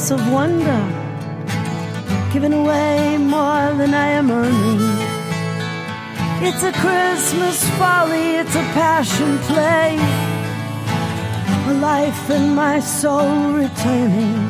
Of 0.09 0.31
wonder, 0.31 0.81
giving 2.33 2.53
away 2.53 3.17
more 3.19 3.73
than 3.77 3.93
I 3.93 4.07
am 4.19 4.31
earning. 4.31 4.81
It's 6.41 6.63
a 6.63 6.71
Christmas 6.71 7.63
folly, 7.77 8.37
it's 8.41 8.55
a 8.55 8.65
passion 8.73 9.37
play, 9.49 9.97
a 11.71 11.73
life 11.79 12.31
in 12.31 12.55
my 12.55 12.79
soul 12.79 13.51
returning. 13.51 14.41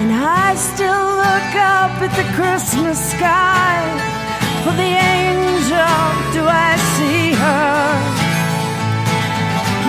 And 0.00 0.10
I 0.12 0.54
still 0.54 1.06
look 1.24 1.50
up 1.76 1.92
at 2.06 2.12
the 2.16 2.28
Christmas 2.38 2.98
sky. 3.10 3.76
For 4.64 4.72
the 4.72 4.92
angel, 5.20 6.00
do 6.32 6.42
I 6.48 6.76
see 6.96 7.32
her? 7.34 8.24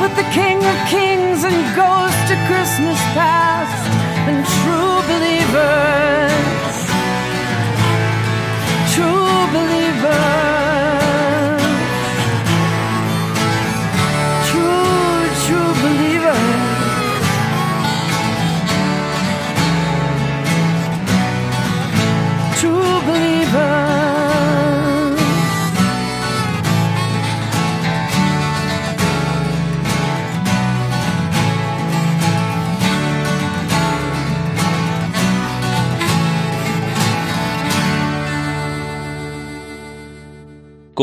with 0.01 0.15
the 0.17 0.29
King 0.33 0.57
of 0.57 0.77
Kings 0.87 1.43
and 1.45 1.55
goes 1.73 2.13
to 2.29 2.35
Christmas 2.47 2.99
past 3.15 4.04
and 4.27 4.43
true 4.43 4.97
believers, 5.11 6.77
true 8.93 9.37
believers, 9.53 10.64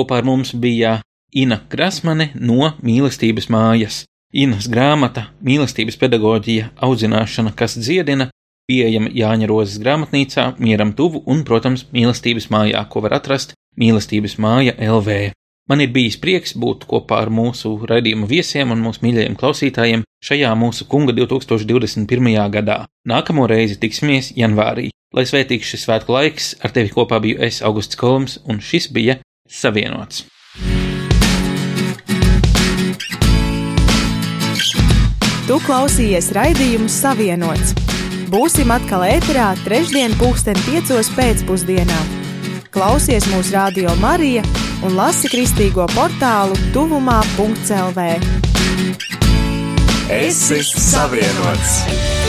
Kopā 0.03 0.18
ar 0.18 0.26
mums 0.26 0.50
bija 0.59 0.96
Ina 1.32 1.61
Krasmane 1.70 2.32
no 2.34 2.72
mīlestības 2.82 3.46
mājas. 3.53 4.03
Inas 4.32 4.66
grāmata 4.72 5.28
Mīlestības 5.44 5.98
pedagoģija 6.00 6.70
audzināšana, 6.82 7.53
kas 7.55 7.76
dziedina, 7.78 8.30
pieejama 8.66 9.12
Jāņa 9.14 9.46
Rozes 9.50 9.78
grāmatnīcā, 9.82 10.46
mieram 10.59 10.94
tuvu 10.96 11.20
un, 11.30 11.44
protams, 11.46 11.84
mīlestības 11.92 12.48
mājā, 12.50 12.82
ko 12.88 13.05
var 13.05 13.18
atrast 13.20 13.55
mīlestības 13.78 14.38
māja 14.42 14.74
LV. 14.80 15.18
Man 15.70 15.84
ir 15.84 15.92
bijis 15.94 16.18
prieks 16.18 16.57
būt 16.59 16.88
kopā 16.90 17.20
ar 17.22 17.30
mūsu 17.30 17.76
raidījuma 17.86 18.26
viesiem 18.26 18.72
un 18.74 18.82
mūsu 18.82 19.05
mīļajiem 19.05 19.36
klausītājiem 19.38 20.07
šajā 20.24 20.55
mūsu 20.59 20.88
kunga 20.90 21.14
2021. 21.14 22.32
gadā. 22.57 22.78
Nākamo 23.09 23.46
reizi 23.46 23.78
tiksimies 23.78 24.32
janvārī. 24.34 24.88
Lai 25.14 25.28
svētīgs 25.28 25.68
šis 25.68 25.86
svētku 25.86 26.16
laiks, 26.16 26.55
ar 26.64 26.72
tevi 26.74 26.90
kopā 26.90 27.20
biju 27.22 27.38
es, 27.46 27.61
Augusts 27.62 28.00
Kolms, 28.00 28.40
un 28.48 28.64
šis 28.64 28.88
bija 28.96 29.20
Savienots. 29.53 30.24
Tu 35.42 35.59
klausījies 35.66 36.30
raidījumu 36.32 36.88
Savienots. 36.88 37.74
Būsim 38.32 38.72
atkal 38.72 39.05
ēterā 39.05 39.50
trešdien, 39.66 40.14
pulksten 40.16 40.57
piecos 40.64 41.12
pēcpusdienā. 41.18 41.98
Klausies 42.72 43.28
mūsu 43.34 43.53
radio 43.53 43.92
Marija 44.00 44.46
un 44.86 44.96
lasi 44.96 45.28
kristīgo 45.28 45.84
portālu 45.92 46.57
tuvumā.lv. 46.72 48.09
Es 50.12 50.42
esmu 50.57 50.88
savienots! 50.88 52.22